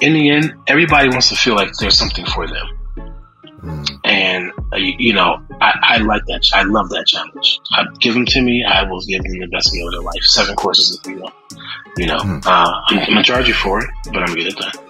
[0.00, 2.66] in the end, everybody wants to feel like there's something for them.
[3.60, 4.00] Mm.
[4.04, 6.46] And uh, you, you, know, I, I, like that.
[6.54, 7.60] I love that challenge.
[7.72, 8.64] I, give them to me.
[8.64, 10.22] I will give them the best meal of their life.
[10.22, 11.32] Seven courses of meal.
[11.96, 12.46] You know, mm.
[12.46, 14.87] uh, I'm, I'm, gonna charge you for it, but I'm gonna get it done.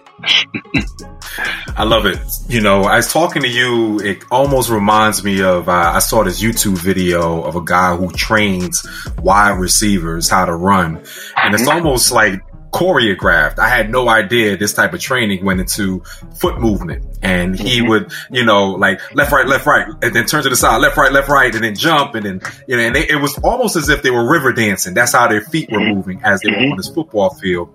[1.76, 2.18] I love it.
[2.48, 4.00] You know, I was talking to you.
[4.00, 8.11] It almost reminds me of uh, I saw this YouTube video of a guy who
[8.11, 8.85] trains
[9.18, 10.96] wide receivers how to run,
[11.37, 11.76] and it's mm-hmm.
[11.76, 13.59] almost like choreographed.
[13.59, 16.02] I had no idea this type of training went into
[16.38, 17.18] foot movement.
[17.22, 17.88] And he mm-hmm.
[17.88, 20.96] would, you know, like left, right, left, right, and then turn to the side, left,
[20.96, 22.14] right, left, right, and then jump.
[22.14, 24.94] And then, you know, and they, it was almost as if they were river dancing.
[24.94, 25.94] That's how their feet were mm-hmm.
[25.94, 26.72] moving as they were mm-hmm.
[26.72, 27.70] on this football field.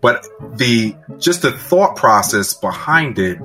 [0.00, 3.38] But the, just the thought process behind it,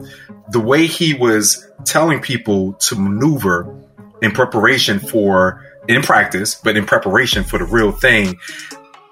[0.49, 3.83] the way he was telling people to maneuver
[4.21, 8.39] in preparation for in practice, but in preparation for the real thing.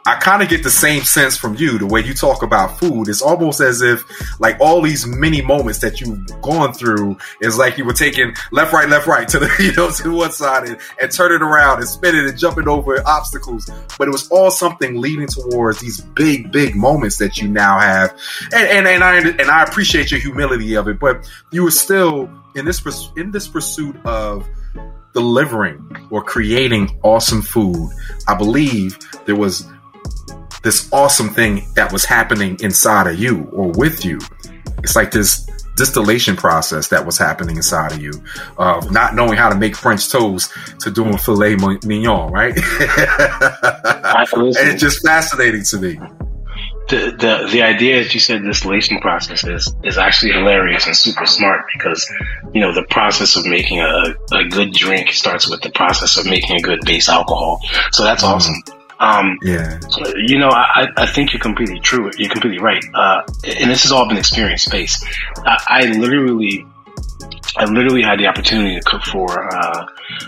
[0.05, 3.07] I kind of get the same sense from you, the way you talk about food.
[3.07, 4.03] It's almost as if,
[4.39, 8.73] like, all these mini moments that you've gone through is like you were taking left,
[8.73, 11.87] right, left, right to the, you know, to one side and, and turning around and
[11.87, 13.69] spinning and jumping over obstacles.
[13.99, 18.17] But it was all something leading towards these big, big moments that you now have.
[18.53, 22.29] And, and, and I, and I appreciate your humility of it, but you were still
[22.55, 22.83] in this,
[23.15, 24.47] in this pursuit of,
[25.13, 27.91] delivering or creating awesome food.
[28.29, 29.67] I believe there was
[30.63, 34.19] this awesome thing that was happening inside of you or with you.
[34.84, 35.47] It's like this
[35.78, 38.12] distillation process that was happening inside of you
[38.58, 42.56] of not knowing how to make French toast to doing filet mignon, right?
[42.56, 42.63] and
[44.69, 46.00] it's just fascinating to me.
[46.89, 51.26] The, the the idea that you said distillation process is is actually hilarious and super
[51.26, 52.06] smart because
[52.54, 56.26] you know the process of making a, a good drink starts with the process of
[56.26, 57.62] making a good base alcohol.
[57.93, 58.30] So that's mm.
[58.30, 58.56] awesome.
[59.01, 59.79] Um, yeah.
[60.15, 62.11] You know, I, I think you're completely true.
[62.17, 62.83] You're completely right.
[62.93, 65.03] Uh, and this has all been experience based.
[65.37, 66.67] I, I literally,
[67.57, 69.88] I literally had the opportunity to cook for uh,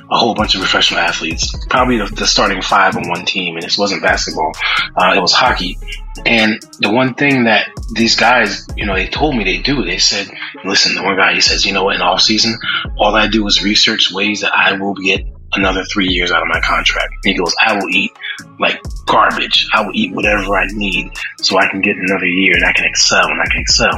[0.09, 3.63] a whole bunch of professional athletes, probably the, the, starting five on one team, and
[3.63, 4.53] this wasn't basketball;
[4.95, 5.77] uh, it was hockey.
[6.25, 9.99] And the one thing that these guys, you know, they told me they do, they
[9.99, 10.31] said,
[10.65, 12.57] "Listen, the one guy he says, you know, in off season,
[12.97, 15.25] all I do is research ways that I will get
[15.55, 17.13] another three years out of my contract.
[17.23, 18.11] He goes, I will eat
[18.59, 19.67] like garbage.
[19.73, 22.85] I will eat whatever I need so I can get another year and I can
[22.85, 23.93] excel and I can excel.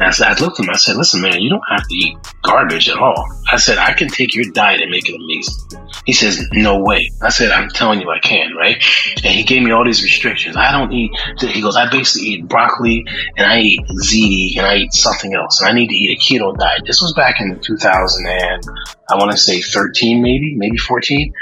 [0.00, 1.94] And I said, I looked at him, I said, listen, man, you don't have to
[1.94, 3.26] eat garbage at all.
[3.50, 5.88] I said, I can take your diet and make it amazing.
[6.04, 7.10] He says, no way.
[7.22, 8.82] I said, I'm telling you I can, right?
[9.16, 10.56] And he gave me all these restrictions.
[10.56, 13.04] I don't eat, he goes, I basically eat broccoli
[13.36, 15.60] and I eat ziti and I eat something else.
[15.60, 16.82] And I need to eat a keto diet.
[16.86, 18.64] This was back in 2000 and
[19.10, 21.32] I want to say 13 maybe, maybe 14.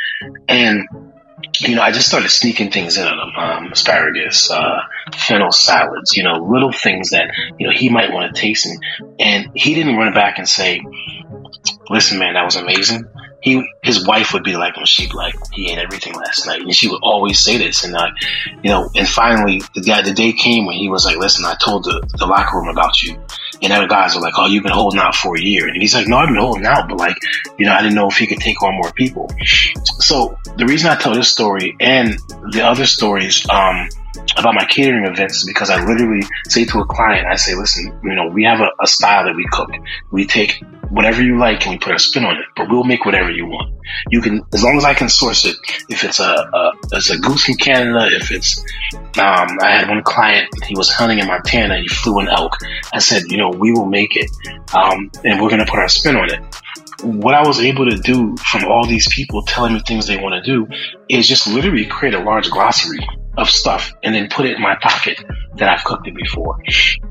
[0.49, 0.89] And
[1.61, 3.37] you know, I just started sneaking things in on him.
[3.37, 4.81] Um, asparagus, uh,
[5.15, 8.67] fennel salads, you know, little things that, you know, he might want to taste.
[8.67, 8.83] And,
[9.19, 10.81] and he didn't run back and say,
[11.91, 13.05] listen, man, that was amazing
[13.47, 16.63] he his wife would be like when she'd like he ate everything last night.
[16.63, 17.85] And she would always say this.
[17.85, 18.11] And uh
[18.61, 21.55] you know and finally the guy the day came when he was like listen I
[21.55, 23.17] told the, the locker room about you.
[23.63, 25.69] And other guys were like oh you've been holding out for a year.
[25.69, 27.17] And he's like no I've been holding out but like
[27.57, 29.31] you know I didn't know if he could take on more people.
[29.45, 32.19] So the reason I tell this story and
[32.51, 33.89] the other stories um
[34.37, 38.15] about my catering events because I literally say to a client, I say, listen, you
[38.15, 39.71] know, we have a, a, style that we cook.
[40.11, 43.05] We take whatever you like and we put our spin on it, but we'll make
[43.05, 43.75] whatever you want.
[44.11, 45.57] You can, as long as I can source it.
[45.89, 48.59] If it's a, a it's a goose from Canada, if it's,
[48.95, 52.57] um, I had one client, he was hunting in Montana, he flew an elk.
[52.93, 54.31] I said, you know, we will make it,
[54.75, 56.41] um, and we're going to put our spin on it
[57.03, 60.35] what I was able to do from all these people telling me things they want
[60.35, 60.67] to do
[61.09, 63.07] is just literally create a large glossary
[63.37, 65.23] of stuff and then put it in my pocket
[65.57, 66.59] that I've cooked it before.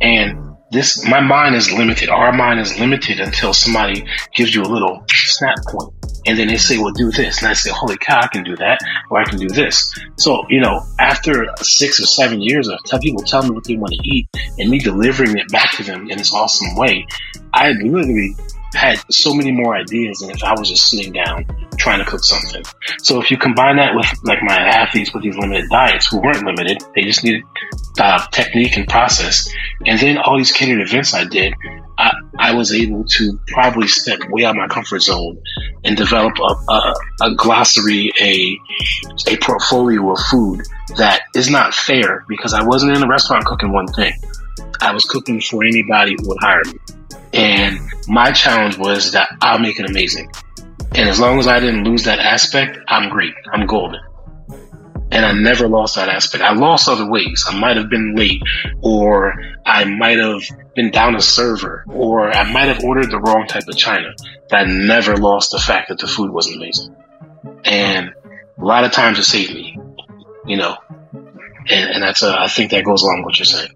[0.02, 2.10] And this, my mind is limited.
[2.10, 5.94] Our mind is limited until somebody gives you a little snap point.
[6.28, 7.40] And then they say, well, do this.
[7.40, 8.80] And I say, holy cow, I can do that.
[9.12, 9.94] Or I can do this.
[10.18, 13.94] So, you know, after six or seven years of people telling me what they want
[13.94, 17.06] to eat and me delivering it back to them in this awesome way,
[17.54, 18.36] I literally
[18.74, 21.46] had so many more ideas than if I was just sitting down
[21.78, 22.64] trying to cook something.
[23.00, 26.46] So if you combine that with like my athletes with these limited diets who weren't
[26.46, 27.44] limited, they just needed
[28.00, 29.50] uh, technique and process.
[29.86, 31.54] And then all these catered events I did,
[31.98, 35.42] I, I was able to probably step way out of my comfort zone
[35.84, 38.58] and develop a, a, a glossary, a,
[39.28, 40.62] a portfolio of food
[40.98, 44.14] that is not fair because I wasn't in a restaurant cooking one thing.
[44.82, 46.74] I was cooking for anybody who would hire me.
[47.34, 50.32] And my challenge was that I'll make it amazing.
[50.94, 53.34] And as long as I didn't lose that aspect, I'm great.
[53.52, 54.00] I'm golden.
[55.12, 56.44] And I never lost that aspect.
[56.44, 57.44] I lost other ways.
[57.48, 58.42] I might have been late,
[58.82, 59.34] or
[59.66, 60.42] I might have
[60.74, 64.14] been down a server, or I might have ordered the wrong type of china.
[64.50, 66.96] But I never lost the fact that the food wasn't amazing.
[67.64, 68.14] And
[68.58, 69.78] a lot of times it saved me,
[70.46, 70.78] you know.
[71.68, 73.75] And, and that's, uh, I think that goes along with what you're saying.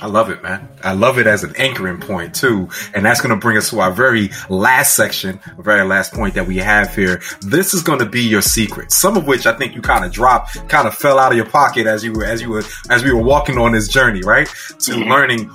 [0.00, 0.68] I love it, man.
[0.82, 2.68] I love it as an anchoring point too.
[2.94, 6.34] And that's going to bring us to our very last section, our very last point
[6.34, 7.20] that we have here.
[7.40, 10.12] This is going to be your secret, some of which I think you kind of
[10.12, 13.02] dropped, kind of fell out of your pocket as you were, as you were, as
[13.02, 14.46] we were walking on this journey, right?
[14.46, 15.10] To mm-hmm.
[15.10, 15.50] learning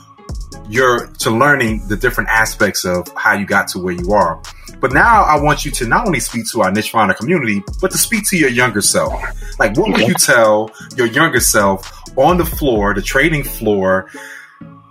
[0.70, 4.42] your, to learning the different aspects of how you got to where you are.
[4.84, 7.90] But now I want you to not only speak to our niche finder community, but
[7.92, 9.14] to speak to your younger self.
[9.58, 14.10] Like, what would you tell your younger self on the floor, the trading floor?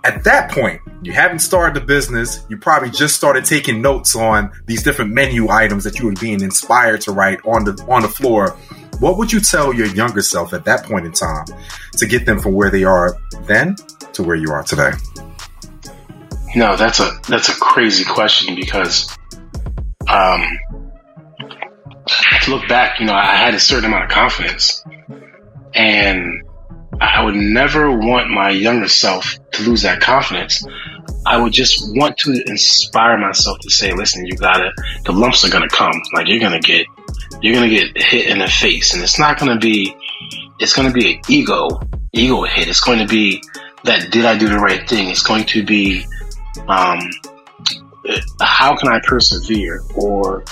[0.03, 2.43] At that point, you haven't started the business.
[2.49, 6.41] You probably just started taking notes on these different menu items that you were being
[6.41, 8.57] inspired to write on the on the floor.
[8.97, 11.45] What would you tell your younger self at that point in time
[11.97, 13.75] to get them from where they are then
[14.13, 14.93] to where you are today?
[16.55, 19.15] No, that's a that's a crazy question because
[20.07, 20.59] um,
[22.41, 24.83] to look back, you know, I had a certain amount of confidence,
[25.73, 26.43] and
[26.99, 30.65] I would never want my younger self to lose that confidence.
[31.25, 34.71] I would just want to inspire myself to say, listen, you gotta,
[35.05, 36.01] the lumps are gonna come.
[36.13, 36.85] Like you're gonna get,
[37.41, 39.95] you're gonna get hit in the face and it's not gonna be,
[40.59, 41.79] it's gonna be an ego,
[42.13, 42.67] ego hit.
[42.67, 43.41] It's going to be
[43.83, 45.09] that did I do the right thing?
[45.09, 46.05] It's going to be,
[46.67, 46.99] um,
[48.41, 49.81] how can I persevere?
[49.95, 50.43] Or,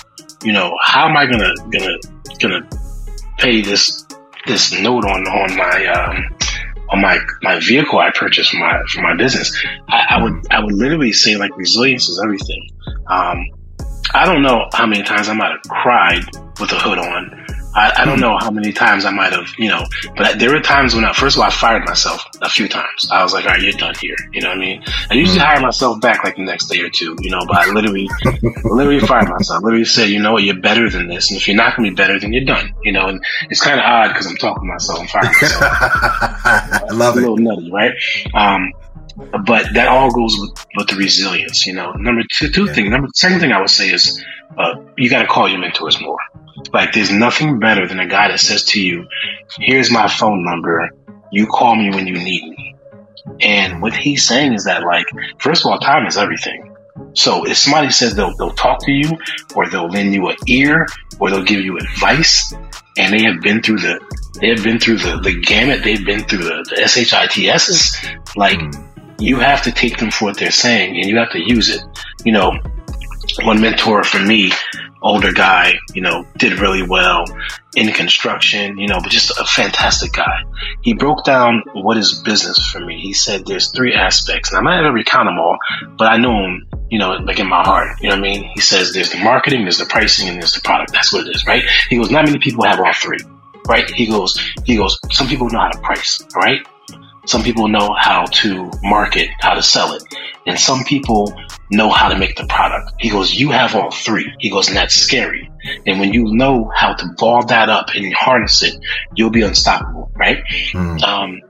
[0.44, 1.98] you know, how am I gonna, gonna,
[2.40, 2.70] gonna
[3.38, 4.06] pay this,
[4.46, 6.38] this note on, on my, um,
[6.90, 9.56] on my, my vehicle I purchased for my, for my business?
[9.88, 12.70] I, I would, I would literally say like resilience is everything.
[13.08, 13.46] Um,
[14.14, 16.26] I don't know how many times I might have cried
[16.60, 17.46] with a hood on.
[17.74, 19.86] I, I, don't know how many times I might have, you know,
[20.18, 23.08] but there were times when I, first of all, I fired myself a few times.
[23.12, 24.16] I was like, all right, you're done here.
[24.34, 24.84] You know what I mean?
[25.10, 25.46] I usually mm.
[25.46, 28.10] hire myself back like the next day or two, you know, but I literally,
[28.64, 29.64] literally fired myself.
[29.64, 31.32] Literally said, you know what, you're better than this.
[31.32, 33.62] And if you're not going to be better, then you're done, you know, and it's
[33.62, 35.64] kind of odd because I'm talking to myself and firing myself.
[35.64, 37.24] I love it.
[37.24, 37.94] A little nutty, right?
[38.34, 38.74] Um,
[39.46, 41.92] but that all goes with, with the resilience, you know.
[41.94, 42.74] Number two, two yeah.
[42.74, 42.90] things.
[42.90, 44.24] Number second thing I would say is,
[44.58, 46.18] uh, you got to call your mentors more
[46.74, 49.08] Like, there's nothing better than a guy that says to you,
[49.58, 50.90] here's my phone number.
[51.32, 52.76] You call me when you need me.
[53.42, 55.06] And what he's saying is that, like,
[55.40, 56.76] first of all, time is everything.
[57.14, 59.18] So if somebody says they'll, they'll talk to you
[59.56, 60.88] or they'll lend you an ear
[61.20, 62.54] or they'll give you advice
[62.98, 64.00] and they have been through the,
[64.40, 65.84] they have been through the, the gamut.
[65.84, 68.36] They've been through the, the SHITSs.
[68.36, 68.72] Like hmm.
[69.20, 71.82] you have to take them for what they're saying and you have to use it.
[72.24, 72.52] You know,
[73.44, 74.52] one mentor for me,
[75.02, 77.26] older guy, you know, did really well
[77.76, 80.44] in construction, you know, but just a fantastic guy.
[80.82, 83.00] He broke down what is business for me.
[83.00, 85.58] He said there's three aspects, and I'm not going to recount them all,
[85.98, 88.00] but I know him, you know, like in my heart.
[88.02, 88.50] You know what I mean?
[88.54, 90.92] He says there's the marketing, there's the pricing, and there's the product.
[90.92, 91.64] That's what it is, right?
[91.90, 93.20] He goes, not many people have all three,
[93.68, 93.90] right?
[93.90, 96.66] He goes, he goes, some people know how to price, right?
[97.26, 100.04] Some people know how to market, how to sell it.
[100.48, 101.32] And some people
[101.70, 102.94] know how to make the product.
[103.00, 104.34] He goes, you have all three.
[104.40, 105.52] He goes, and that's scary.
[105.86, 108.74] And when you know how to ball that up and harness it,
[109.16, 110.44] you'll be unstoppable, right?
[110.72, 111.02] Mm.
[111.04, 111.42] Um,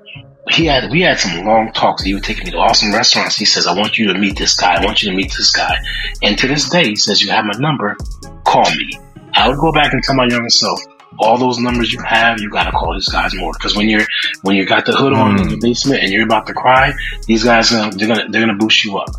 [0.49, 2.03] he had, we had some long talks.
[2.03, 3.37] He would take me to awesome restaurants.
[3.37, 4.81] He says, I want you to meet this guy.
[4.81, 5.77] I want you to meet this guy.
[6.21, 7.95] And to this day, he says, you have my number.
[8.43, 8.99] Call me.
[9.33, 10.81] I would go back and tell my younger self,
[11.21, 13.53] all those numbers you have, you gotta call these guys more.
[13.53, 14.05] Because when you're
[14.41, 15.41] when you got the hood on mm.
[15.41, 16.93] in the basement and you're about to cry,
[17.27, 19.09] these guys are, they're gonna they're gonna boost you up.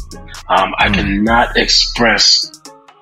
[0.48, 0.94] Um, I mm.
[0.94, 2.61] cannot express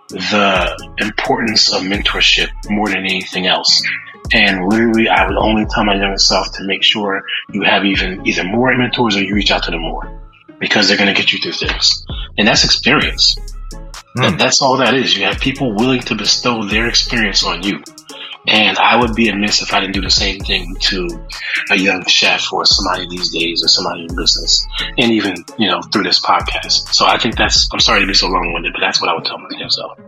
[0.09, 3.83] the importance of mentorship more than anything else.
[4.33, 7.23] And literally, I would only tell my younger self to make sure
[7.53, 10.21] you have even either more mentors or you reach out to them more
[10.59, 12.05] because they're going to get you through things.
[12.39, 13.37] And that's experience.
[14.17, 14.31] Mm.
[14.31, 15.17] That, that's all that is.
[15.17, 17.83] You have people willing to bestow their experience on you.
[18.47, 21.09] And I would be amiss if I didn't do the same thing to
[21.71, 24.67] a young chef or somebody these days or somebody in business.
[24.99, 26.95] And even, you know, through this podcast.
[26.95, 29.15] So I think that's, I'm sorry to be so long winded, but that's what I
[29.15, 29.99] would tell myself.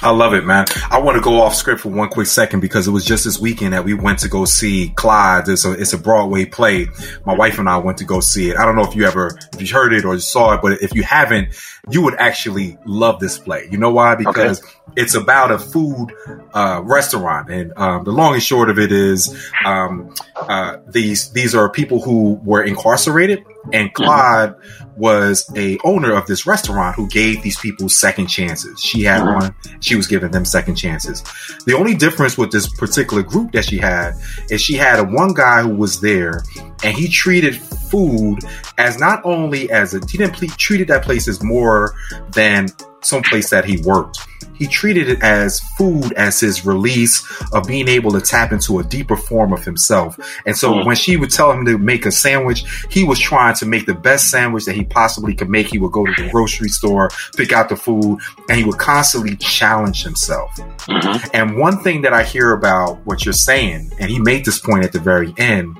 [0.00, 0.66] I love it, man.
[0.90, 3.40] I want to go off script for one quick second because it was just this
[3.40, 5.48] weekend that we went to go see Clyde.
[5.48, 6.86] It's a it's a Broadway play.
[7.26, 8.56] My wife and I went to go see it.
[8.56, 10.94] I don't know if you ever if you heard it or saw it, but if
[10.94, 11.48] you haven't,
[11.90, 13.66] you would actually love this play.
[13.70, 14.14] You know why?
[14.14, 14.72] Because okay.
[14.96, 16.12] it's about a food
[16.54, 21.54] uh, restaurant, and um, the long and short of it is um, uh, these these
[21.54, 25.00] are people who were incarcerated, and mm-hmm.
[25.00, 28.80] was a owner of this restaurant who gave these people second chances.
[28.80, 29.38] She had mm-hmm.
[29.38, 31.22] one; she was giving them second chances.
[31.66, 34.14] The only difference with this particular group that she had
[34.50, 36.42] is she had a one guy who was there,
[36.84, 38.40] and he treated food
[38.76, 41.94] as not only as a he didn't treated that place as more
[42.30, 42.68] than
[43.02, 44.18] some place that he worked.
[44.54, 48.84] He treated it as food as his release of being able to tap into a
[48.84, 50.18] deeper form of himself.
[50.46, 50.84] And so mm.
[50.84, 53.94] when she would tell him to make a sandwich, he was trying to make the
[53.94, 55.68] best sandwich that he possibly could make.
[55.68, 58.18] He would go to the grocery store, pick out the food,
[58.48, 60.50] and he would constantly challenge himself.
[60.56, 61.28] Mm-hmm.
[61.34, 64.84] And one thing that I hear about what you're saying, and he made this point
[64.84, 65.78] at the very end,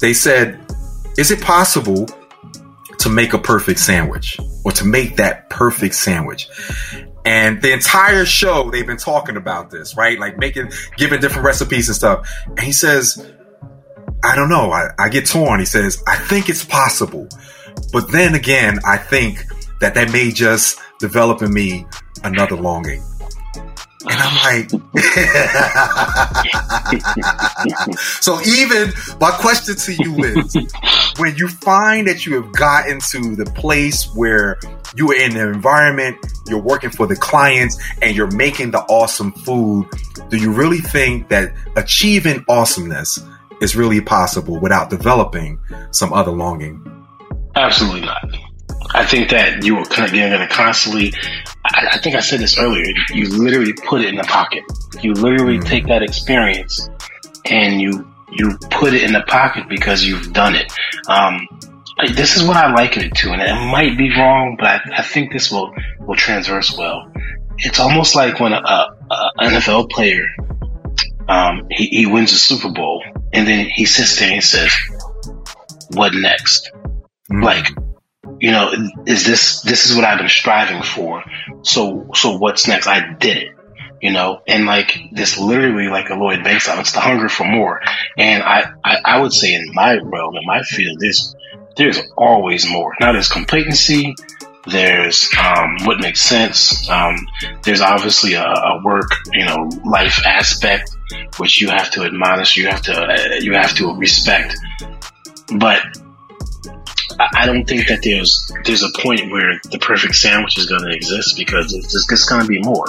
[0.00, 0.58] they said,
[1.18, 2.06] is it possible
[3.02, 6.48] to make a perfect sandwich or to make that perfect sandwich?
[7.24, 10.18] And the entire show, they've been talking about this, right?
[10.18, 12.28] Like making, giving different recipes and stuff.
[12.48, 13.32] And he says,
[14.24, 14.70] I don't know.
[14.72, 15.60] I, I get torn.
[15.60, 17.28] He says, I think it's possible.
[17.92, 19.44] But then again, I think
[19.80, 21.86] that that may just develop in me
[22.24, 23.02] another longing.
[24.04, 24.68] And I'm like,
[28.20, 30.56] so even my question to you is
[31.18, 34.58] when you find that you have gotten to the place where
[34.96, 36.16] you are in an environment,
[36.48, 39.88] you're working for the clients, and you're making the awesome food,
[40.28, 43.18] do you really think that achieving awesomeness
[43.60, 46.84] is really possible without developing some other longing?
[47.54, 48.24] Absolutely not.
[48.90, 51.12] I think that you are going to constantly.
[51.64, 52.92] I, I, think I said this earlier.
[53.12, 54.64] You literally put it in the pocket.
[55.00, 55.64] You literally mm.
[55.64, 56.88] take that experience
[57.46, 60.72] and you you put it in the pocket because you've done it.
[61.08, 61.46] Um,
[62.14, 65.02] this is what I liken it to, and it might be wrong, but I, I
[65.02, 67.12] think this will will transverse well.
[67.58, 70.26] It's almost like when a, a NFL player
[71.28, 73.02] um, he, he wins a Super Bowl,
[73.32, 74.72] and then he sits there and says,
[75.90, 76.70] "What next?"
[77.30, 77.44] Mm.
[77.44, 77.66] Like
[78.42, 78.72] you know,
[79.06, 81.22] is this, this is what I've been striving for.
[81.62, 82.88] So, so what's next?
[82.88, 83.56] I did it,
[84.00, 87.44] you know, and like this literally like a Lloyd Banks song, it's the hunger for
[87.44, 87.80] more.
[88.18, 91.36] And I, I, I would say in my realm, in my field, there's,
[91.76, 92.96] there's always more.
[93.00, 94.16] Now there's complacency.
[94.66, 96.90] There's um, what makes sense.
[96.90, 97.16] Um,
[97.62, 100.90] there's obviously a, a, work, you know, life aspect
[101.38, 102.56] which you have to admonish.
[102.56, 104.56] You have to uh, you have to respect.
[105.58, 105.80] But
[107.34, 110.94] I don't think that there's there's a point where the perfect sandwich is going to
[110.94, 112.86] exist because it's just it's going to be more.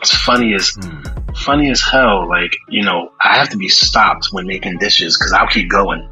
[0.00, 1.36] it's funny as mm.
[1.38, 2.28] funny as hell.
[2.28, 6.08] Like you know, I have to be stopped when making dishes because I'll keep going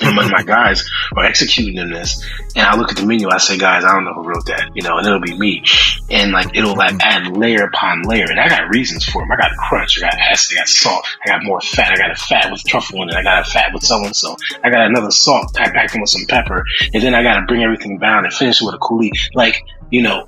[0.00, 3.58] when my guys are executing in this, and I look at the menu, I say,
[3.58, 5.62] guys, I don't know who wrote that, you know, and it'll be me.
[6.10, 8.26] And like, it'll like add layer upon layer.
[8.28, 9.30] And I got reasons for them.
[9.32, 12.10] I got crunch, I got acid, I got salt, I got more fat, I got
[12.10, 14.70] a fat with truffle in it, I got a fat with so and so, I
[14.70, 17.62] got another salt packed packed in with some pepper, and then I got to bring
[17.62, 19.30] everything down and finish it with a coulis.
[19.34, 20.26] Like, you know,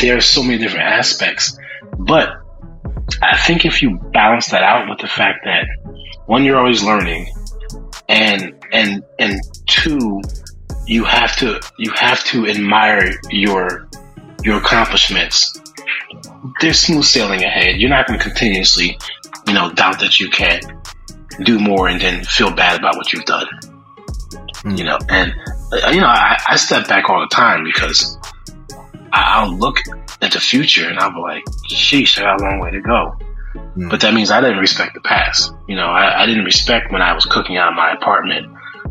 [0.00, 1.58] there's so many different aspects.
[1.98, 2.28] But
[3.20, 5.66] I think if you balance that out with the fact that
[6.26, 7.32] one, you're always learning,
[8.08, 10.20] and and and two,
[10.86, 13.88] you have to you have to admire your
[14.42, 15.60] your accomplishments.
[16.60, 17.76] There's smooth sailing ahead.
[17.76, 18.98] You're not going to continuously,
[19.46, 20.64] you know, doubt that you can't
[21.44, 23.46] do more and then feel bad about what you've done.
[24.64, 24.78] Mm.
[24.78, 25.34] You know, and
[25.72, 28.18] uh, you know, I, I step back all the time because
[29.12, 29.78] I'll look
[30.20, 33.16] at the future and I'll be like, sheesh, I got a long way to go.
[33.76, 33.90] Mm.
[33.90, 35.52] But that means I didn't respect the past.
[35.68, 38.46] You know, I, I, didn't respect when I was cooking out of my apartment.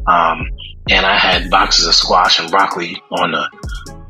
[0.07, 0.49] Um,
[0.89, 3.49] and I had boxes of squash and broccoli on the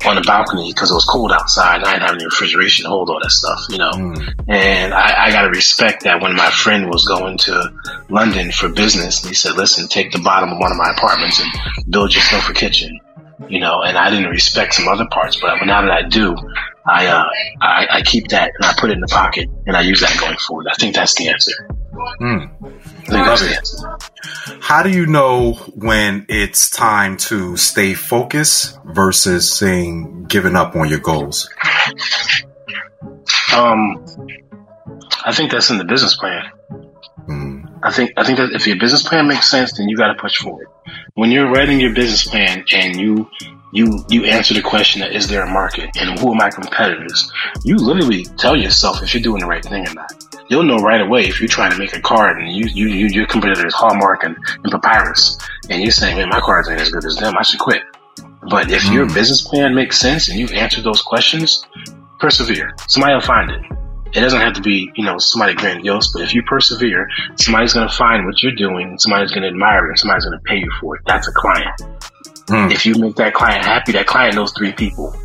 [0.04, 2.88] on the balcony because it was cold outside and I didn't have any refrigeration to
[2.88, 3.90] hold all that stuff, you know.
[3.90, 4.34] Mm.
[4.48, 7.72] And I, I got to respect that when my friend was going to
[8.08, 11.90] London for business, he said, listen, take the bottom of one of my apartments and
[11.90, 12.98] build yourself a kitchen,
[13.48, 13.82] you know.
[13.82, 16.34] And I didn't respect some other parts, but now that I do,
[16.86, 17.24] I, uh,
[17.60, 20.18] I, I keep that and I put it in the pocket and I use that
[20.18, 20.66] going forward.
[20.68, 21.68] I think that's the answer.
[21.92, 22.50] Mm.
[24.62, 30.88] How do you know when it's time to stay focused versus saying giving up on
[30.88, 31.50] your goals?
[33.54, 34.04] Um,
[35.24, 36.50] I think that's in the business plan.
[37.28, 37.80] Mm.
[37.82, 40.20] I think I think that if your business plan makes sense, then you got to
[40.20, 40.68] push forward.
[41.14, 43.28] When you're writing your business plan and you
[43.72, 47.30] you you answer the question that is there a market and who are my competitors,
[47.64, 50.12] you literally tell yourself if you're doing the right thing or not.
[50.48, 53.06] You'll know right away if you're trying to make a card and you you, you
[53.06, 55.38] your competitor is Hallmark and, and Papyrus,
[55.70, 57.36] and you're saying, "Man, my cards ain't as good as them.
[57.36, 57.82] I should quit."
[58.50, 58.92] But if mm.
[58.92, 61.64] your business plan makes sense and you've answered those questions,
[62.18, 62.74] persevere.
[62.88, 63.62] Somebody will find it.
[64.14, 67.88] It doesn't have to be, you know, somebody grandiose, but if you persevere, somebody's going
[67.88, 70.58] to find what you're doing, somebody's going to admire it, and somebody's going to pay
[70.58, 71.02] you for it.
[71.06, 71.80] That's a client.
[72.52, 72.70] Mm.
[72.70, 75.16] If you make that client happy, that client knows three people.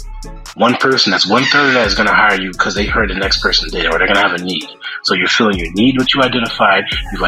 [0.55, 3.15] One person, that's one third that is going to hire you because they heard the
[3.15, 4.63] next person did, or they're going to have a need.
[5.03, 6.85] So you're filling your need, what you identified.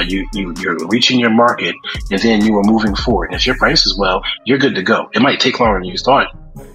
[0.07, 1.75] You, you you're reaching your market,
[2.09, 3.25] and then you are moving forward.
[3.25, 5.09] And if your price is well, you're good to go.
[5.13, 6.27] It might take longer than you thought,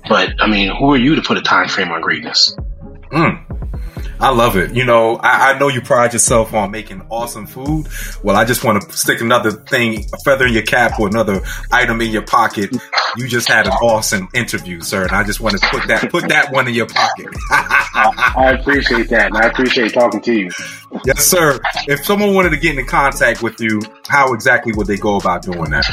[0.08, 2.54] but I mean, who are you to put a time frame on greatness?
[3.10, 3.40] Mm.
[4.20, 4.74] I love it.
[4.74, 7.88] You know, I, I, know you pride yourself on making awesome food.
[8.22, 11.40] Well, I just want to stick another thing, a feather in your cap or another
[11.72, 12.74] item in your pocket.
[13.16, 16.28] You just had an awesome interview, sir, and I just want to put that put
[16.28, 17.26] that one in your pocket.
[17.50, 20.50] I appreciate that, and I appreciate talking to you.
[21.04, 21.60] Yes, sir.
[21.86, 25.42] If someone wanted to get in contact with you, how exactly would they go about
[25.42, 25.84] doing that?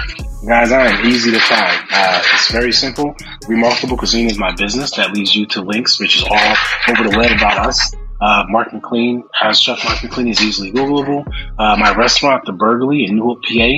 [0.47, 1.81] Guys, I am easy to find.
[1.91, 3.15] Uh, it's very simple.
[3.47, 6.55] Remarkable Cuisine is my business that leads you to links, which is all
[6.89, 7.95] over the web about us.
[8.21, 11.25] Uh, Mark McLean has Chef Mark McLean is easily Googleable.
[11.57, 13.71] Uh, my restaurant, The Burgley in Newark, PA,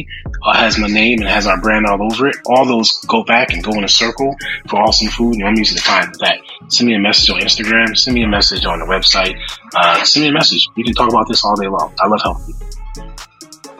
[0.44, 2.36] uh, has my name and has our brand all over it.
[2.46, 4.36] All those go back and go in a circle
[4.68, 6.40] for awesome food, and I'm easy to find that.
[6.68, 7.98] Send me a message on Instagram.
[7.98, 9.40] Send me a message on the website.
[9.74, 10.68] Uh, send me a message.
[10.76, 11.93] We can talk about this all day long.
[11.99, 12.55] I love helping.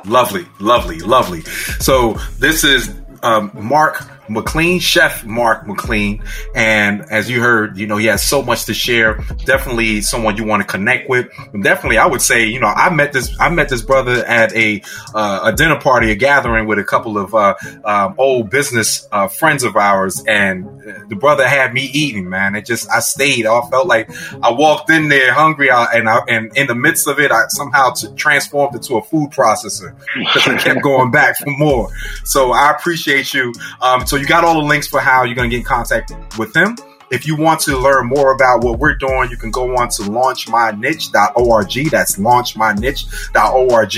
[0.06, 1.42] Lovely, lovely, lovely.
[1.80, 6.24] So this is um, Mark McLean, Chef Mark McLean.
[6.56, 9.16] And as you heard, you know, he has so much to share.
[9.46, 11.28] Definitely someone you want to connect with.
[11.54, 14.54] And definitely, I would say, you know, I met this, I met this brother at
[14.56, 14.82] a,
[15.14, 17.56] uh, a dinner party, a gathering with a couple of, uh,
[17.86, 20.24] um, old business, uh, friends of ours.
[20.28, 20.66] And
[21.10, 22.56] the brother had me eating, man.
[22.56, 23.46] It just, I stayed.
[23.46, 24.10] I felt like
[24.42, 27.94] I walked in there hungry and I, and in the midst of it, I somehow
[28.16, 31.90] transformed into a food processor because I kept going back for more.
[32.24, 33.54] So I appreciate you.
[33.82, 36.12] Um, so you got all the links for how you're going to get in contact
[36.38, 36.76] with them.
[37.14, 40.02] If you want to learn more about what we're doing, you can go on to
[40.02, 41.92] launchmyniche.org.
[41.92, 43.96] That's launchmyniche.org.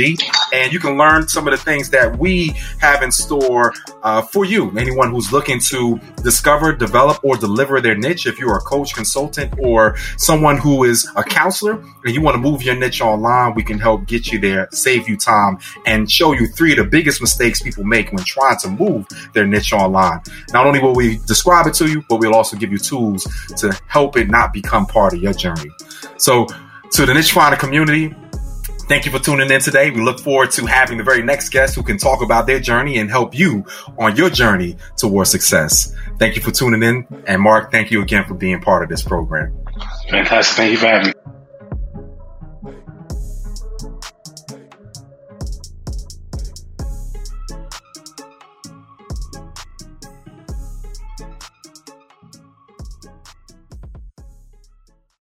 [0.54, 2.48] And you can learn some of the things that we
[2.82, 4.78] have in store uh, for you.
[4.78, 8.28] Anyone who's looking to discover, develop, or deliver their niche.
[8.28, 12.42] If you're a coach, consultant, or someone who is a counselor and you want to
[12.42, 16.34] move your niche online, we can help get you there, save you time, and show
[16.34, 20.20] you three of the biggest mistakes people make when trying to move their niche online.
[20.52, 23.24] Not only will we describe it to you, but we'll also give you tools tools
[23.58, 25.70] to help it not become part of your journey.
[26.18, 26.48] So,
[26.92, 28.14] to the Niche Finder community,
[28.88, 29.92] thank you for tuning in today.
[29.92, 32.98] We look forward to having the very next guest who can talk about their journey
[32.98, 33.66] and help you
[33.98, 35.94] on your journey towards success.
[36.20, 37.08] Thank you for tuning in.
[37.28, 39.58] And Mark, thank you again for being part of this program.
[40.10, 40.56] Fantastic.
[40.56, 41.14] Thank you for having me.